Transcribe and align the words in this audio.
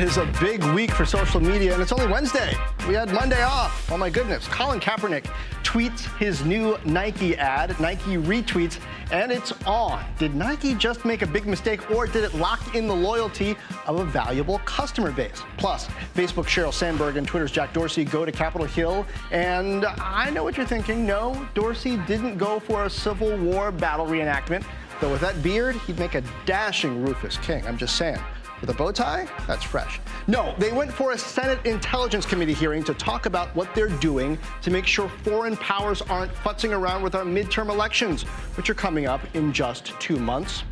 It 0.00 0.04
is 0.04 0.16
a 0.16 0.24
big 0.40 0.64
week 0.72 0.92
for 0.92 1.04
social 1.04 1.42
media, 1.42 1.74
and 1.74 1.82
it's 1.82 1.92
only 1.92 2.06
Wednesday. 2.06 2.56
We 2.88 2.94
had 2.94 3.12
Monday 3.12 3.42
off. 3.42 3.92
Oh 3.92 3.98
my 3.98 4.08
goodness. 4.08 4.48
Colin 4.48 4.80
Kaepernick 4.80 5.24
tweets 5.62 6.06
his 6.16 6.42
new 6.42 6.78
Nike 6.86 7.36
ad. 7.36 7.78
Nike 7.78 8.16
retweets, 8.16 8.80
and 9.12 9.30
it's 9.30 9.52
on. 9.66 10.02
Did 10.18 10.34
Nike 10.34 10.74
just 10.74 11.04
make 11.04 11.20
a 11.20 11.26
big 11.26 11.44
mistake, 11.44 11.90
or 11.90 12.06
did 12.06 12.24
it 12.24 12.34
lock 12.34 12.74
in 12.74 12.86
the 12.86 12.96
loyalty 12.96 13.56
of 13.86 14.00
a 14.00 14.06
valuable 14.06 14.60
customer 14.60 15.12
base? 15.12 15.42
Plus, 15.58 15.86
Facebook 16.14 16.46
Sheryl 16.46 16.72
Sandberg 16.72 17.18
and 17.18 17.28
Twitter's 17.28 17.52
Jack 17.52 17.74
Dorsey 17.74 18.06
go 18.06 18.24
to 18.24 18.32
Capitol 18.32 18.66
Hill, 18.66 19.04
and 19.32 19.84
I 19.84 20.30
know 20.30 20.44
what 20.44 20.56
you're 20.56 20.64
thinking. 20.64 21.04
No, 21.04 21.46
Dorsey 21.52 21.98
didn't 22.06 22.38
go 22.38 22.58
for 22.58 22.84
a 22.84 22.90
Civil 22.90 23.36
War 23.36 23.70
battle 23.70 24.06
reenactment. 24.06 24.64
Though 25.02 25.12
with 25.12 25.20
that 25.20 25.42
beard, 25.42 25.76
he'd 25.86 25.98
make 25.98 26.14
a 26.14 26.22
dashing 26.46 27.04
Rufus 27.04 27.36
King. 27.36 27.66
I'm 27.66 27.76
just 27.76 27.96
saying. 27.96 28.18
With 28.60 28.70
a 28.70 28.74
bow 28.74 28.92
tie? 28.92 29.26
That's 29.46 29.64
fresh. 29.64 30.00
No, 30.26 30.54
they 30.58 30.70
went 30.70 30.92
for 30.92 31.12
a 31.12 31.18
Senate 31.18 31.64
Intelligence 31.64 32.26
Committee 32.26 32.52
hearing 32.52 32.84
to 32.84 32.94
talk 32.94 33.24
about 33.24 33.54
what 33.56 33.74
they're 33.74 33.88
doing 33.88 34.38
to 34.60 34.70
make 34.70 34.86
sure 34.86 35.08
foreign 35.08 35.56
powers 35.56 36.02
aren't 36.02 36.32
futzing 36.34 36.76
around 36.76 37.02
with 37.02 37.14
our 37.14 37.24
midterm 37.24 37.70
elections, 37.70 38.22
which 38.56 38.68
are 38.68 38.74
coming 38.74 39.06
up 39.06 39.22
in 39.34 39.52
just 39.52 39.98
two 39.98 40.16
months. 40.16 40.64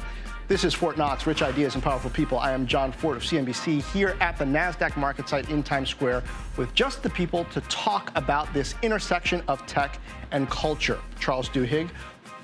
This 0.48 0.64
is 0.64 0.72
Fortt 0.72 0.97
Knox, 0.97 1.27
Rich 1.27 1.42
Ideas 1.42 1.75
and 1.75 1.83
Powerful 1.83 2.11
People. 2.11 2.39
I 2.39 2.53
am 2.53 2.66
John 2.66 2.91
Fortt 2.91 3.19
of 3.19 3.22
CNBC 3.22 3.83
here 3.92 4.16
at 4.20 4.39
the 4.39 4.47
NASDAQ 4.47 4.97
market 4.97 5.28
site 5.28 5.50
in 5.50 5.62
Times 5.62 5.91
Square 5.91 6.22
with 6.56 6.72
just 6.75 7.03
the 7.03 7.11
people 7.11 7.44
to 7.47 7.61
talk 7.62 8.11
about 8.14 8.50
this 8.55 8.75
intersection 8.83 9.42
of 9.47 9.64
tech 9.66 9.98
and 10.31 10.48
culture. 10.48 10.98
Charles 11.20 11.50
Duhigg, 11.50 11.91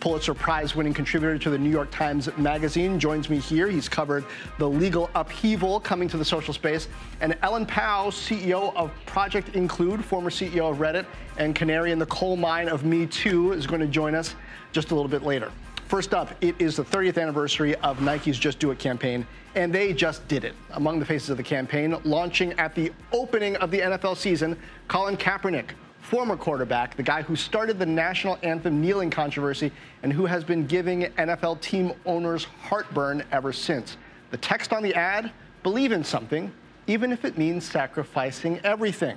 Pulitzer 0.04 0.34
Prize 0.34 0.76
winning 0.76 0.92
contributor 0.92 1.38
to 1.38 1.48
the 1.48 1.56
New 1.56 1.70
York 1.70 1.90
Times 1.90 2.28
Magazine, 2.36 3.00
joins 3.00 3.30
me 3.30 3.38
here. 3.38 3.70
He's 3.70 3.88
covered 3.88 4.26
the 4.58 4.68
legal 4.68 5.08
upheaval 5.14 5.80
coming 5.80 6.10
to 6.10 6.18
the 6.18 6.24
social 6.26 6.52
space. 6.52 6.88
And 7.22 7.38
Ellen 7.40 7.64
Pao, 7.64 8.10
CEO 8.10 8.76
of 8.76 8.90
Project 9.06 9.56
Include, 9.56 10.04
former 10.04 10.28
CEO 10.28 10.70
of 10.70 10.76
Reddit, 10.76 11.06
and 11.38 11.54
canary 11.54 11.90
in 11.90 11.98
the 11.98 12.04
coal 12.04 12.36
mine 12.36 12.68
of 12.68 12.84
Me 12.84 13.06
Too, 13.06 13.52
is 13.52 13.66
going 13.66 13.80
to 13.80 13.86
join 13.86 14.14
us 14.14 14.34
just 14.72 14.90
a 14.90 14.94
little 14.94 15.08
bit 15.08 15.22
later. 15.22 15.50
First 15.86 16.12
up, 16.12 16.32
it 16.42 16.54
is 16.58 16.76
the 16.76 16.84
30th 16.84 17.16
anniversary 17.16 17.74
of 17.76 18.02
Nike's 18.02 18.38
Just 18.38 18.58
Do 18.58 18.72
It 18.72 18.78
campaign, 18.78 19.26
and 19.54 19.72
they 19.72 19.94
just 19.94 20.28
did 20.28 20.44
it. 20.44 20.52
Among 20.72 20.98
the 20.98 21.06
faces 21.06 21.30
of 21.30 21.38
the 21.38 21.42
campaign, 21.42 21.96
launching 22.04 22.52
at 22.58 22.74
the 22.74 22.92
opening 23.12 23.56
of 23.56 23.70
the 23.70 23.80
NFL 23.80 24.18
season, 24.18 24.58
Colin 24.86 25.16
Kaepernick, 25.16 25.70
former 26.04 26.36
quarterback, 26.36 26.96
the 26.96 27.02
guy 27.02 27.22
who 27.22 27.34
started 27.34 27.78
the 27.78 27.86
national 27.86 28.38
anthem 28.42 28.80
kneeling 28.80 29.10
controversy 29.10 29.72
and 30.02 30.12
who 30.12 30.26
has 30.26 30.44
been 30.44 30.66
giving 30.66 31.02
NFL 31.02 31.60
team 31.62 31.92
owners 32.04 32.44
heartburn 32.44 33.24
ever 33.32 33.52
since. 33.52 33.96
The 34.30 34.36
text 34.36 34.72
on 34.72 34.82
the 34.82 34.94
ad 34.94 35.32
believe 35.62 35.92
in 35.92 36.04
something, 36.04 36.52
even 36.86 37.10
if 37.10 37.24
it 37.24 37.38
means 37.38 37.64
sacrificing 37.64 38.60
everything. 38.64 39.16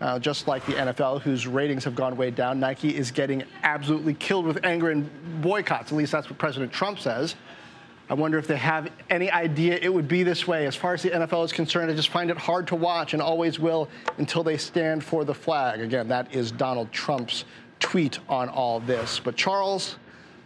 Uh, 0.00 0.18
just 0.18 0.48
like 0.48 0.66
the 0.66 0.72
NFL, 0.72 1.22
whose 1.22 1.46
ratings 1.46 1.84
have 1.84 1.94
gone 1.94 2.16
way 2.16 2.30
down, 2.30 2.58
Nike 2.60 2.94
is 2.94 3.10
getting 3.10 3.44
absolutely 3.62 4.12
killed 4.12 4.44
with 4.44 4.62
anger 4.64 4.90
and 4.90 5.08
boycotts. 5.40 5.92
At 5.92 5.96
least 5.96 6.12
that's 6.12 6.28
what 6.28 6.38
President 6.38 6.72
Trump 6.72 6.98
says. 6.98 7.36
I 8.08 8.14
wonder 8.14 8.38
if 8.38 8.46
they 8.46 8.56
have 8.56 8.90
any 9.10 9.30
idea 9.30 9.78
it 9.82 9.92
would 9.92 10.06
be 10.06 10.22
this 10.22 10.46
way. 10.46 10.66
As 10.66 10.76
far 10.76 10.94
as 10.94 11.02
the 11.02 11.10
NFL 11.10 11.44
is 11.44 11.52
concerned, 11.52 11.90
I 11.90 11.94
just 11.94 12.10
find 12.10 12.30
it 12.30 12.36
hard 12.36 12.68
to 12.68 12.76
watch 12.76 13.14
and 13.14 13.22
always 13.22 13.58
will 13.58 13.88
until 14.18 14.44
they 14.44 14.56
stand 14.56 15.02
for 15.02 15.24
the 15.24 15.34
flag. 15.34 15.80
Again, 15.80 16.06
that 16.08 16.32
is 16.32 16.52
Donald 16.52 16.92
Trump's 16.92 17.44
tweet 17.80 18.20
on 18.28 18.48
all 18.48 18.78
this. 18.78 19.18
But 19.18 19.34
Charles, 19.34 19.96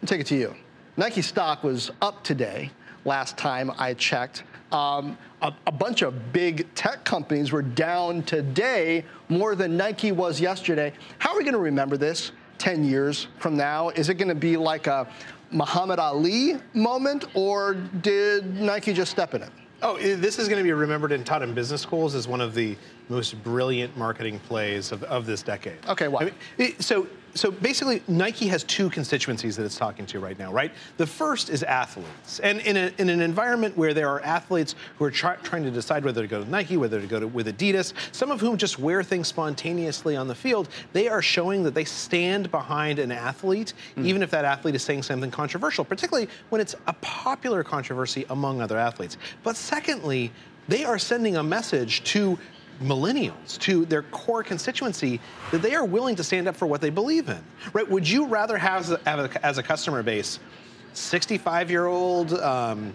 take 0.07 0.21
it 0.21 0.27
to 0.29 0.37
you. 0.37 0.55
Nike 0.97 1.21
stock 1.21 1.63
was 1.63 1.91
up 2.01 2.25
today, 2.25 2.71
last 3.05 3.37
time 3.37 3.71
I 3.79 3.93
checked. 3.93 4.45
Um, 4.73 5.19
a, 5.43 5.53
a, 5.67 5.73
bunch 5.73 6.03
of 6.03 6.33
big 6.33 6.73
tech 6.75 7.05
companies 7.05 7.51
were 7.51 7.63
down 7.63 8.23
today 8.23 9.05
more 9.29 9.57
than 9.57 9.77
Nike 9.77 10.13
was 10.13 10.41
yesterday. 10.41 10.93
How 11.19 11.33
are 11.33 11.39
we 11.39 11.43
going 11.43 11.55
to 11.55 11.59
remember 11.59 11.97
this 11.97 12.31
10 12.59 12.85
years 12.85 13.27
from 13.39 13.57
now? 13.57 13.89
Is 13.89 14.11
it 14.11 14.15
going 14.15 14.29
to 14.29 14.35
be 14.35 14.57
like 14.57 14.87
a 14.87 15.09
Muhammad 15.51 15.99
Ali 15.99 16.57
moment, 16.75 17.25
or 17.35 17.75
did 17.75 18.61
Nike 18.61 18.93
just 18.93 19.11
step 19.11 19.35
in 19.35 19.43
it? 19.43 19.51
Oh, 19.83 19.97
this 19.99 20.39
is 20.39 20.47
going 20.49 20.59
to 20.59 20.65
be 20.65 20.73
remembered 20.73 21.11
and 21.11 21.25
taught 21.25 21.43
in 21.43 21.55
business 21.55 21.81
schools 21.81 22.15
as 22.15 22.29
one 22.29 22.41
of 22.43 22.55
the 22.55 22.77
most 23.09 23.43
brilliant 23.43 23.97
marketing 23.97 24.39
plays 24.41 24.93
of, 24.93 25.03
of 25.05 25.25
this 25.25 25.43
decade. 25.43 25.79
Okay, 25.89 26.07
why? 26.07 26.21
I 26.21 26.33
mean, 26.59 26.79
so 26.81 27.07
so 27.35 27.51
basically, 27.51 28.03
Nike 28.09 28.49
has 28.49 28.65
two 28.65 28.91
constituencies 28.91 29.57
that 29.57 29.65
it's 29.65 29.77
talking 29.77 30.05
to 30.07 30.19
right 30.19 30.39
now, 30.39 30.53
right? 30.53 30.73
The 30.97 31.07
first 31.07 31.49
is 31.49 31.63
athletes. 31.63 32.41
And 32.41 32.61
in, 32.61 32.77
a, 32.77 32.93
in 32.99 33.09
an 33.09 33.21
environment 33.21 33.77
where 33.77 33.95
there 33.95 34.09
are 34.09 34.21
athletes 34.23 34.75
who 34.99 35.05
are 35.05 35.11
try, 35.11 35.37
trying 35.37 35.63
to 35.65 35.71
decide 35.71 36.05
whether 36.05 36.23
to 36.23 36.29
go 36.29 36.43
to 36.43 36.51
Nike, 36.51 36.77
whether 36.77 37.01
to 37.01 37.07
go 37.07 37.21
to, 37.21 37.29
with 37.29 37.47
Adidas, 37.47 37.93
some 38.13 38.31
of 38.31 38.41
whom 38.41 38.57
just 38.57 38.79
wear 38.79 39.03
things 39.03 39.29
spontaneously 39.29 40.17
on 40.17 40.29
the 40.29 40.35
field, 40.35 40.69
they 40.93 41.09
are 41.09 41.23
showing 41.23 41.63
that 41.63 41.75
they 41.75 41.85
stand 41.85 42.51
behind 42.51 42.99
an 42.99 43.13
athlete, 43.13 43.75
mm. 43.97 44.05
even 44.05 44.23
if 44.23 44.31
that 44.31 44.45
athlete 44.45 44.75
is 44.75 44.83
saying 44.83 45.03
something 45.03 45.31
controversial, 45.31 45.85
particularly 45.85 46.29
when 46.49 46.61
it's 46.61 46.75
a 46.87 46.93
popular 46.95 47.63
controversy 47.63 48.27
among 48.31 48.61
other 48.61 48.77
athletes. 48.79 49.17
But 49.43 49.57
secondly, 49.57 50.33
they 50.69 50.85
are 50.85 50.99
sending 50.99 51.37
a 51.37 51.43
message 51.43 52.03
to 52.05 52.39
millennials, 52.83 53.59
to 53.59 53.85
their 53.87 54.03
core 54.03 54.43
constituency, 54.43 55.21
that 55.51 55.63
they 55.63 55.75
are 55.75 55.85
willing 55.85 56.17
to 56.17 56.25
stand 56.25 56.49
up 56.49 56.57
for 56.57 56.67
what 56.67 56.81
they 56.81 56.91
believe 56.91 57.29
in. 57.29 57.43
Right? 57.73 57.89
Would 57.89 58.09
you 58.09 58.27
rather 58.27 58.57
have, 58.57 58.91
as 59.07 59.59
a 59.59 59.63
customer 59.63 60.03
base, 60.03 60.39
65 60.95 61.71
year 61.71 61.87
old 61.87 62.33
um, 62.35 62.95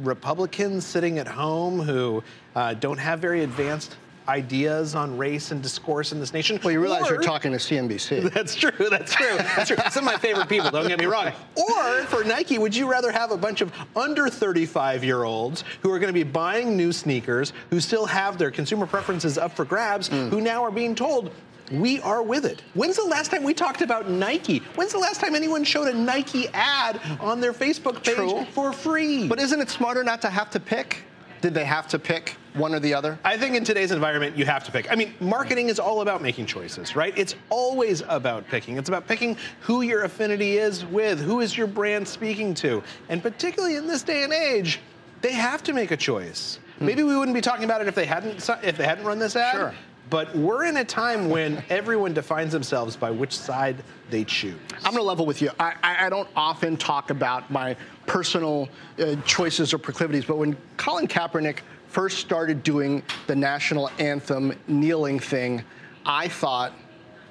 Republicans 0.00 0.84
sitting 0.84 1.18
at 1.18 1.28
home 1.28 1.80
who 1.80 2.22
uh, 2.56 2.74
don't 2.74 2.98
have 2.98 3.20
very 3.20 3.44
advanced 3.44 3.96
ideas 4.28 4.94
on 4.94 5.16
race 5.16 5.50
and 5.50 5.62
discourse 5.62 6.12
in 6.12 6.20
this 6.20 6.32
nation. 6.32 6.58
Well, 6.62 6.72
you 6.72 6.80
realize 6.80 7.10
or, 7.10 7.14
you're 7.14 7.22
talking 7.22 7.52
to 7.52 7.58
CNBC. 7.58 8.32
That's 8.34 8.54
true. 8.54 8.88
That's 8.90 9.14
true. 9.14 9.36
That's 9.36 9.68
true. 9.68 9.76
Some 9.90 10.06
of 10.06 10.12
my 10.12 10.18
favorite 10.18 10.48
people. 10.48 10.70
Don't 10.70 10.88
get 10.88 10.98
me 10.98 11.06
wrong. 11.06 11.32
Or 11.56 12.02
for 12.04 12.24
Nike, 12.24 12.58
would 12.58 12.74
you 12.74 12.90
rather 12.90 13.12
have 13.12 13.30
a 13.30 13.36
bunch 13.36 13.60
of 13.60 13.72
under 13.96 14.28
35 14.28 15.04
year 15.04 15.24
olds 15.24 15.64
who 15.82 15.90
are 15.90 15.98
going 15.98 16.12
to 16.12 16.14
be 16.14 16.22
buying 16.22 16.76
new 16.76 16.92
sneakers, 16.92 17.52
who 17.70 17.80
still 17.80 18.06
have 18.06 18.38
their 18.38 18.50
consumer 18.50 18.86
preferences 18.86 19.38
up 19.38 19.52
for 19.52 19.64
grabs, 19.64 20.08
mm. 20.08 20.30
who 20.30 20.40
now 20.40 20.64
are 20.64 20.70
being 20.70 20.94
told 20.94 21.30
we 21.72 22.00
are 22.00 22.22
with 22.22 22.44
it. 22.44 22.62
When's 22.74 22.96
the 22.96 23.04
last 23.04 23.30
time 23.30 23.42
we 23.42 23.54
talked 23.54 23.80
about 23.80 24.08
Nike? 24.10 24.58
When's 24.74 24.92
the 24.92 24.98
last 24.98 25.20
time 25.20 25.34
anyone 25.34 25.64
showed 25.64 25.88
a 25.88 25.94
Nike 25.94 26.48
ad 26.52 27.00
on 27.20 27.40
their 27.40 27.52
Facebook 27.52 28.04
page 28.04 28.16
True. 28.16 28.44
for 28.52 28.72
free? 28.72 29.26
But 29.26 29.40
isn't 29.40 29.60
it 29.60 29.70
smarter 29.70 30.04
not 30.04 30.20
to 30.22 30.30
have 30.30 30.50
to 30.50 30.60
pick? 30.60 30.98
Did 31.40 31.54
they 31.54 31.64
have 31.64 31.88
to 31.88 31.98
pick 31.98 32.36
one 32.54 32.74
or 32.74 32.80
the 32.80 32.94
other? 32.94 33.18
I 33.24 33.36
think 33.36 33.56
in 33.56 33.64
today's 33.64 33.90
environment, 33.90 34.36
you 34.36 34.44
have 34.46 34.64
to 34.64 34.72
pick. 34.72 34.90
I 34.90 34.94
mean, 34.94 35.14
marketing 35.20 35.68
is 35.68 35.78
all 35.78 36.00
about 36.00 36.22
making 36.22 36.46
choices, 36.46 36.96
right? 36.96 37.16
It's 37.16 37.34
always 37.50 38.02
about 38.08 38.48
picking. 38.48 38.76
It's 38.78 38.88
about 38.88 39.06
picking 39.06 39.36
who 39.60 39.82
your 39.82 40.04
affinity 40.04 40.58
is 40.58 40.84
with, 40.86 41.20
who 41.20 41.40
is 41.40 41.56
your 41.56 41.66
brand 41.66 42.06
speaking 42.06 42.54
to. 42.54 42.82
And 43.08 43.22
particularly 43.22 43.76
in 43.76 43.86
this 43.86 44.02
day 44.02 44.22
and 44.24 44.32
age, 44.32 44.80
they 45.20 45.32
have 45.32 45.62
to 45.64 45.72
make 45.72 45.90
a 45.90 45.96
choice. 45.96 46.58
Hmm. 46.78 46.86
Maybe 46.86 47.02
we 47.02 47.16
wouldn't 47.16 47.34
be 47.34 47.40
talking 47.40 47.64
about 47.64 47.80
it 47.80 47.88
if 47.88 47.94
they 47.94 48.06
hadn't 48.06 48.48
if 48.62 48.76
they 48.76 48.84
hadn't 48.84 49.04
run 49.04 49.18
this 49.18 49.36
ad. 49.36 49.54
Sure. 49.54 49.74
But 50.10 50.36
we're 50.36 50.66
in 50.66 50.76
a 50.76 50.84
time 50.84 51.30
when 51.30 51.64
everyone 51.70 52.12
defines 52.12 52.52
themselves 52.52 52.94
by 52.94 53.10
which 53.10 53.36
side 53.36 53.82
they 54.10 54.22
choose. 54.22 54.54
I'm 54.76 54.92
going 54.92 54.96
to 54.96 55.02
level 55.02 55.24
with 55.24 55.40
you. 55.40 55.50
I, 55.58 55.74
I, 55.82 56.10
don't 56.10 56.28
often 56.36 56.76
talk 56.76 57.08
about 57.08 57.50
my 57.50 57.74
personal 58.06 58.68
uh, 58.98 59.16
choices 59.24 59.72
or 59.72 59.78
proclivities, 59.78 60.26
but 60.26 60.36
when 60.36 60.58
Colin 60.76 61.08
Kaepernick 61.08 61.60
first 61.94 62.18
started 62.18 62.64
doing 62.64 63.04
the 63.28 63.36
national 63.36 63.88
anthem 64.00 64.52
kneeling 64.66 65.20
thing, 65.20 65.62
I 66.04 66.26
thought, 66.26 66.72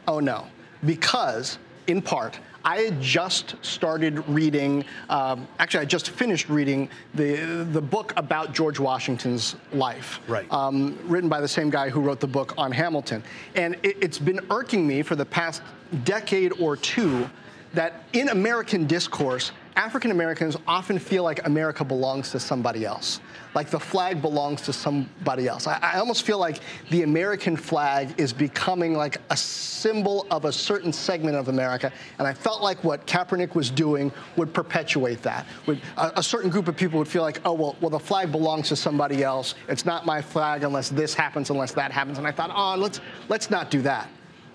oh 0.07 0.21
no, 0.21 0.47
because 0.85 1.57
in 1.87 2.01
part, 2.01 2.39
I 2.63 2.77
had 2.77 3.01
just 3.01 3.55
started 3.61 4.25
reading, 4.29 4.85
um, 5.09 5.49
actually, 5.59 5.81
I 5.81 5.85
just 5.85 6.11
finished 6.11 6.47
reading 6.47 6.89
the, 7.13 7.67
the 7.73 7.81
book 7.81 8.13
about 8.15 8.53
George 8.53 8.79
Washington's 8.79 9.57
life. 9.73 10.21
Right. 10.29 10.49
Um, 10.49 10.97
written 11.09 11.29
by 11.29 11.41
the 11.41 11.47
same 11.47 11.69
guy 11.69 11.89
who 11.89 11.99
wrote 11.99 12.21
the 12.21 12.27
book 12.27 12.53
on 12.57 12.71
Hamilton. 12.71 13.21
And 13.55 13.75
it, 13.83 13.97
it's 14.01 14.17
been 14.17 14.39
irking 14.49 14.87
me 14.87 15.01
for 15.01 15.17
the 15.17 15.25
past 15.25 15.61
decade 16.05 16.53
or 16.53 16.77
two 16.77 17.29
that 17.73 18.03
in 18.13 18.29
American 18.29 18.87
discourse, 18.87 19.51
African 19.75 20.11
Americans 20.11 20.55
often 20.67 20.99
feel 20.99 21.23
like 21.23 21.45
America 21.47 21.83
belongs 21.83 22.31
to 22.31 22.39
somebody 22.39 22.85
else, 22.85 23.19
like 23.55 23.69
the 23.69 23.79
flag 23.79 24.21
belongs 24.21 24.61
to 24.63 24.73
somebody 24.73 25.47
else. 25.47 25.65
I, 25.67 25.79
I, 25.81 25.99
almost 25.99 26.23
feel 26.23 26.37
like 26.37 26.59
the 26.91 27.03
American 27.03 27.55
flag 27.55 28.13
is 28.19 28.33
becoming 28.33 28.93
like 28.93 29.17
a 29.31 29.37
symbol 29.37 30.27
of 30.29 30.45
a 30.45 30.51
certain 30.51 30.93
segment 30.93 31.35
of 31.35 31.47
America, 31.47 31.91
and 32.19 32.27
I 32.27 32.33
felt 32.33 32.61
like 32.61 32.83
what 32.83 33.07
Kaepernick 33.07 33.55
was 33.55 33.71
doing 33.71 34.11
would 34.37 34.53
perpetuate 34.53 35.21
that. 35.23 35.47
Would, 35.65 35.81
a, 35.97 36.11
a 36.17 36.23
certain 36.23 36.49
group 36.49 36.67
of 36.67 36.77
people 36.77 36.99
would 36.99 37.07
feel 37.07 37.23
like, 37.23 37.41
oh 37.45 37.53
well, 37.53 37.75
well 37.81 37.89
the 37.89 37.99
flag 37.99 38.31
belongs 38.31 38.69
to 38.69 38.75
somebody 38.75 39.23
else. 39.23 39.55
It's 39.67 39.85
not 39.85 40.05
my 40.05 40.21
flag 40.21 40.63
unless 40.63 40.89
this 40.89 41.13
happens, 41.13 41.49
unless 41.49 41.71
that 41.73 41.91
happens. 41.91 42.19
And 42.19 42.27
I 42.27 42.31
thought, 42.31 42.51
oh, 42.53 42.79
let's 42.79 43.01
let's 43.27 43.49
not 43.49 43.71
do 43.71 43.81
that. 43.81 44.09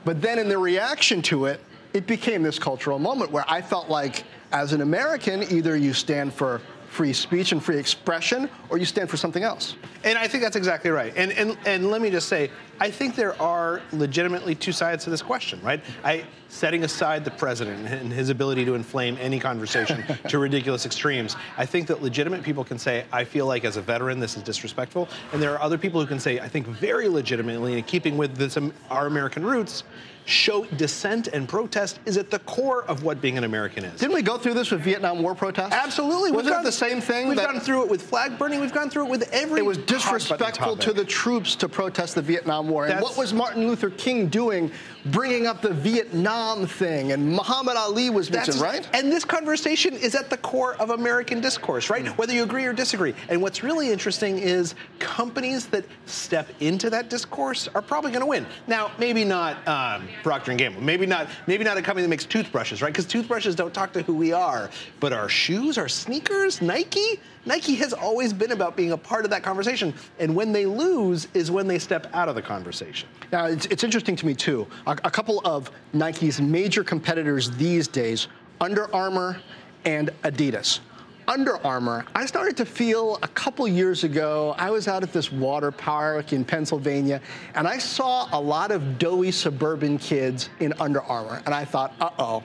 But 0.04 0.22
then 0.22 0.38
in 0.38 0.48
the 0.48 0.58
reaction 0.58 1.22
to 1.22 1.46
it, 1.46 1.60
it 1.92 2.06
became 2.06 2.42
this 2.42 2.58
cultural 2.58 2.98
moment 2.98 3.30
where 3.30 3.44
I 3.48 3.60
felt 3.62 3.88
like, 3.88 4.24
as 4.52 4.72
an 4.72 4.80
American, 4.80 5.42
either 5.52 5.76
you 5.76 5.92
stand 5.92 6.32
for 6.32 6.60
free 6.88 7.12
speech 7.12 7.52
and 7.52 7.62
free 7.62 7.76
expression, 7.76 8.48
or 8.70 8.78
you 8.78 8.84
stand 8.84 9.10
for 9.10 9.16
something 9.16 9.42
else. 9.42 9.76
And 10.04 10.16
I 10.16 10.26
think 10.26 10.42
that's 10.42 10.56
exactly 10.56 10.90
right. 10.90 11.12
And, 11.16 11.32
and, 11.32 11.56
and 11.66 11.90
let 11.90 12.00
me 12.00 12.10
just 12.10 12.28
say, 12.28 12.50
I 12.80 12.90
think 12.90 13.14
there 13.14 13.40
are 13.40 13.82
legitimately 13.92 14.54
two 14.54 14.72
sides 14.72 15.04
to 15.04 15.10
this 15.10 15.20
question, 15.20 15.60
right? 15.62 15.82
I, 16.02 16.24
setting 16.48 16.84
aside 16.84 17.24
the 17.24 17.30
president 17.30 17.86
and 17.86 18.12
his 18.12 18.30
ability 18.30 18.64
to 18.64 18.74
inflame 18.74 19.18
any 19.20 19.38
conversation 19.38 20.02
to 20.28 20.38
ridiculous 20.38 20.86
extremes, 20.86 21.36
I 21.56 21.66
think 21.66 21.88
that 21.88 22.02
legitimate 22.02 22.42
people 22.42 22.64
can 22.64 22.78
say, 22.78 23.04
I 23.12 23.24
feel 23.24 23.46
like 23.46 23.64
as 23.64 23.76
a 23.76 23.82
veteran 23.82 24.18
this 24.18 24.36
is 24.36 24.42
disrespectful. 24.42 25.08
And 25.32 25.42
there 25.42 25.52
are 25.52 25.60
other 25.60 25.76
people 25.76 26.00
who 26.00 26.06
can 26.06 26.20
say, 26.20 26.40
I 26.40 26.48
think 26.48 26.66
very 26.66 27.08
legitimately, 27.08 27.78
in 27.78 27.84
keeping 27.84 28.16
with 28.16 28.36
this, 28.36 28.56
um, 28.56 28.72
our 28.90 29.06
American 29.06 29.44
roots, 29.44 29.84
show 30.28 30.66
dissent 30.76 31.28
and 31.28 31.48
protest 31.48 32.00
is 32.04 32.18
at 32.18 32.30
the 32.30 32.38
core 32.40 32.84
of 32.84 33.02
what 33.02 33.20
being 33.20 33.38
an 33.38 33.44
American 33.44 33.84
is. 33.84 33.98
Didn't 33.98 34.14
we 34.14 34.20
go 34.20 34.36
through 34.36 34.54
this 34.54 34.70
with 34.70 34.82
Vietnam 34.82 35.22
War 35.22 35.34
protests? 35.34 35.72
Absolutely. 35.72 36.32
Wasn't 36.32 36.54
it 36.54 36.62
the 36.62 36.70
same 36.70 37.00
thing? 37.00 37.28
We've 37.28 37.38
that, 37.38 37.50
gone 37.50 37.60
through 37.60 37.84
it 37.84 37.90
with 37.90 38.02
flag 38.02 38.38
burning. 38.38 38.60
We've 38.60 38.72
gone 38.72 38.90
through 38.90 39.06
it 39.06 39.10
with 39.10 39.30
every. 39.32 39.60
It 39.60 39.64
was 39.64 39.78
disrespectful 39.78 40.76
to 40.76 40.92
the 40.92 41.04
troops 41.04 41.56
to 41.56 41.68
protest 41.68 42.14
the 42.14 42.22
Vietnam 42.22 42.68
War. 42.68 42.86
And 42.86 43.00
what 43.00 43.16
was 43.16 43.32
Martin 43.32 43.66
Luther 43.66 43.90
King 43.90 44.28
doing, 44.28 44.70
bringing 45.10 45.46
up 45.46 45.62
the 45.62 45.72
Vietnam 45.72 46.66
thing? 46.66 47.12
And 47.12 47.30
Muhammad 47.32 47.76
Ali 47.76 48.10
was 48.10 48.30
mentioned, 48.30 48.60
right? 48.60 48.88
And 48.92 49.10
this 49.12 49.24
conversation 49.24 49.94
is 49.94 50.14
at 50.14 50.30
the 50.30 50.36
core 50.38 50.74
of 50.76 50.90
American 50.90 51.40
discourse, 51.40 51.90
right? 51.90 52.04
Mm. 52.04 52.16
Whether 52.18 52.32
you 52.32 52.42
agree 52.42 52.64
or 52.64 52.72
disagree. 52.72 53.14
And 53.28 53.40
what's 53.42 53.62
really 53.62 53.90
interesting 53.90 54.38
is 54.38 54.74
companies 54.98 55.66
that 55.68 55.84
step 56.06 56.48
into 56.60 56.90
that 56.90 57.10
discourse 57.10 57.68
are 57.74 57.82
probably 57.82 58.10
going 58.10 58.20
to 58.22 58.26
win. 58.26 58.46
Now, 58.66 58.90
maybe 58.98 59.24
not 59.24 59.66
um, 59.66 60.08
Procter 60.22 60.52
and 60.52 60.58
Gamble. 60.58 60.80
Maybe 60.80 61.06
not. 61.06 61.28
Maybe 61.46 61.64
not 61.64 61.76
a 61.76 61.82
company 61.82 62.02
that 62.02 62.08
makes 62.08 62.24
toothbrushes, 62.24 62.82
right? 62.82 62.92
Because 62.92 63.06
toothbrushes 63.06 63.54
don't 63.54 63.74
talk 63.74 63.92
to 63.92 64.02
who 64.02 64.14
we 64.14 64.32
are. 64.32 64.70
But 65.00 65.12
our 65.12 65.28
shoes, 65.28 65.78
our 65.78 65.88
sneakers, 65.88 66.60
Nike. 66.62 67.20
Nike 67.48 67.74
has 67.76 67.94
always 67.94 68.34
been 68.34 68.52
about 68.52 68.76
being 68.76 68.92
a 68.92 68.96
part 68.96 69.24
of 69.24 69.30
that 69.30 69.42
conversation. 69.42 69.94
And 70.18 70.36
when 70.36 70.52
they 70.52 70.66
lose 70.66 71.28
is 71.32 71.50
when 71.50 71.66
they 71.66 71.78
step 71.78 72.06
out 72.12 72.28
of 72.28 72.34
the 72.34 72.42
conversation. 72.42 73.08
Now, 73.32 73.46
it's, 73.46 73.64
it's 73.66 73.82
interesting 73.82 74.16
to 74.16 74.26
me, 74.26 74.34
too. 74.34 74.66
A, 74.86 74.92
a 74.92 75.10
couple 75.10 75.40
of 75.46 75.70
Nike's 75.94 76.42
major 76.42 76.84
competitors 76.84 77.50
these 77.52 77.88
days, 77.88 78.28
Under 78.60 78.94
Armour 78.94 79.40
and 79.86 80.10
Adidas. 80.24 80.80
Under 81.26 81.56
Armour, 81.66 82.04
I 82.14 82.26
started 82.26 82.54
to 82.58 82.66
feel 82.66 83.18
a 83.22 83.28
couple 83.28 83.66
years 83.66 84.04
ago, 84.04 84.54
I 84.58 84.70
was 84.70 84.86
out 84.86 85.02
at 85.02 85.14
this 85.14 85.32
water 85.32 85.70
park 85.70 86.34
in 86.34 86.44
Pennsylvania, 86.44 87.20
and 87.54 87.66
I 87.66 87.78
saw 87.78 88.28
a 88.32 88.40
lot 88.40 88.70
of 88.70 88.98
doughy 88.98 89.30
suburban 89.30 89.96
kids 89.96 90.50
in 90.60 90.74
Under 90.80 91.00
Armour, 91.02 91.42
and 91.46 91.54
I 91.54 91.64
thought, 91.64 91.94
uh 92.00 92.10
oh. 92.18 92.42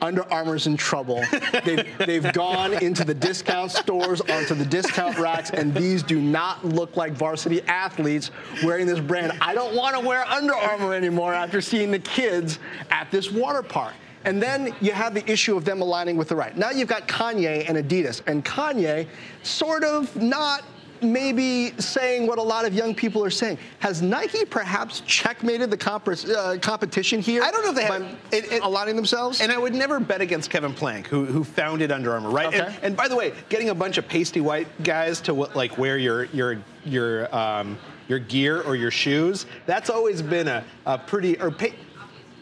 Under 0.00 0.22
Armour's 0.32 0.66
in 0.66 0.76
trouble. 0.76 1.24
they've, 1.64 1.98
they've 1.98 2.32
gone 2.32 2.74
into 2.74 3.04
the 3.04 3.14
discount 3.14 3.70
stores, 3.70 4.20
onto 4.20 4.54
the 4.54 4.64
discount 4.64 5.18
racks, 5.18 5.50
and 5.50 5.74
these 5.74 6.02
do 6.02 6.20
not 6.20 6.64
look 6.64 6.96
like 6.96 7.12
varsity 7.12 7.62
athletes 7.62 8.30
wearing 8.64 8.86
this 8.86 9.00
brand. 9.00 9.32
I 9.40 9.54
don't 9.54 9.74
want 9.74 9.96
to 9.96 10.06
wear 10.06 10.24
Under 10.26 10.54
Armour 10.54 10.94
anymore 10.94 11.34
after 11.34 11.60
seeing 11.60 11.90
the 11.90 11.98
kids 11.98 12.58
at 12.90 13.10
this 13.10 13.30
water 13.30 13.62
park. 13.62 13.94
And 14.24 14.42
then 14.42 14.74
you 14.80 14.92
have 14.92 15.14
the 15.14 15.30
issue 15.30 15.56
of 15.56 15.64
them 15.64 15.80
aligning 15.80 16.16
with 16.16 16.28
the 16.28 16.36
right. 16.36 16.56
Now 16.56 16.70
you've 16.70 16.88
got 16.88 17.06
Kanye 17.08 17.68
and 17.68 17.78
Adidas, 17.78 18.20
and 18.26 18.44
Kanye 18.44 19.06
sort 19.42 19.84
of 19.84 20.14
not 20.16 20.64
maybe 21.02 21.72
saying 21.80 22.26
what 22.26 22.38
a 22.38 22.42
lot 22.42 22.64
of 22.64 22.74
young 22.74 22.94
people 22.94 23.24
are 23.24 23.30
saying. 23.30 23.58
Has 23.78 24.02
Nike 24.02 24.44
perhaps 24.44 25.00
checkmated 25.00 25.70
the 25.70 25.76
comp- 25.76 26.08
uh, 26.08 26.56
competition 26.60 27.20
here? 27.20 27.42
I 27.42 27.50
don't 27.50 27.64
know 27.64 27.70
if 27.70 27.76
they 27.76 27.84
have 27.84 28.02
it, 28.32 28.52
it, 28.52 28.62
aligning 28.62 28.96
themselves. 28.96 29.40
And 29.40 29.52
I 29.52 29.58
would 29.58 29.74
never 29.74 30.00
bet 30.00 30.20
against 30.20 30.50
Kevin 30.50 30.74
Plank, 30.74 31.06
who, 31.06 31.24
who 31.24 31.44
founded 31.44 31.92
Under 31.92 32.12
Armour, 32.12 32.30
right? 32.30 32.48
Okay. 32.48 32.60
And, 32.60 32.76
and, 32.82 32.96
by 32.96 33.08
the 33.08 33.16
way, 33.16 33.32
getting 33.48 33.70
a 33.70 33.74
bunch 33.74 33.98
of 33.98 34.08
pasty 34.08 34.40
white 34.40 34.68
guys 34.82 35.20
to 35.22 35.32
like 35.32 35.78
wear 35.78 35.98
your 35.98 36.24
your 36.26 36.58
your 36.84 37.34
um, 37.34 37.78
your 38.08 38.18
gear 38.18 38.62
or 38.62 38.74
your 38.76 38.90
shoes, 38.90 39.46
that's 39.66 39.90
always 39.90 40.22
been 40.22 40.48
a, 40.48 40.64
a 40.86 40.98
pretty 40.98 41.38
or. 41.40 41.50
Pa- 41.50 41.66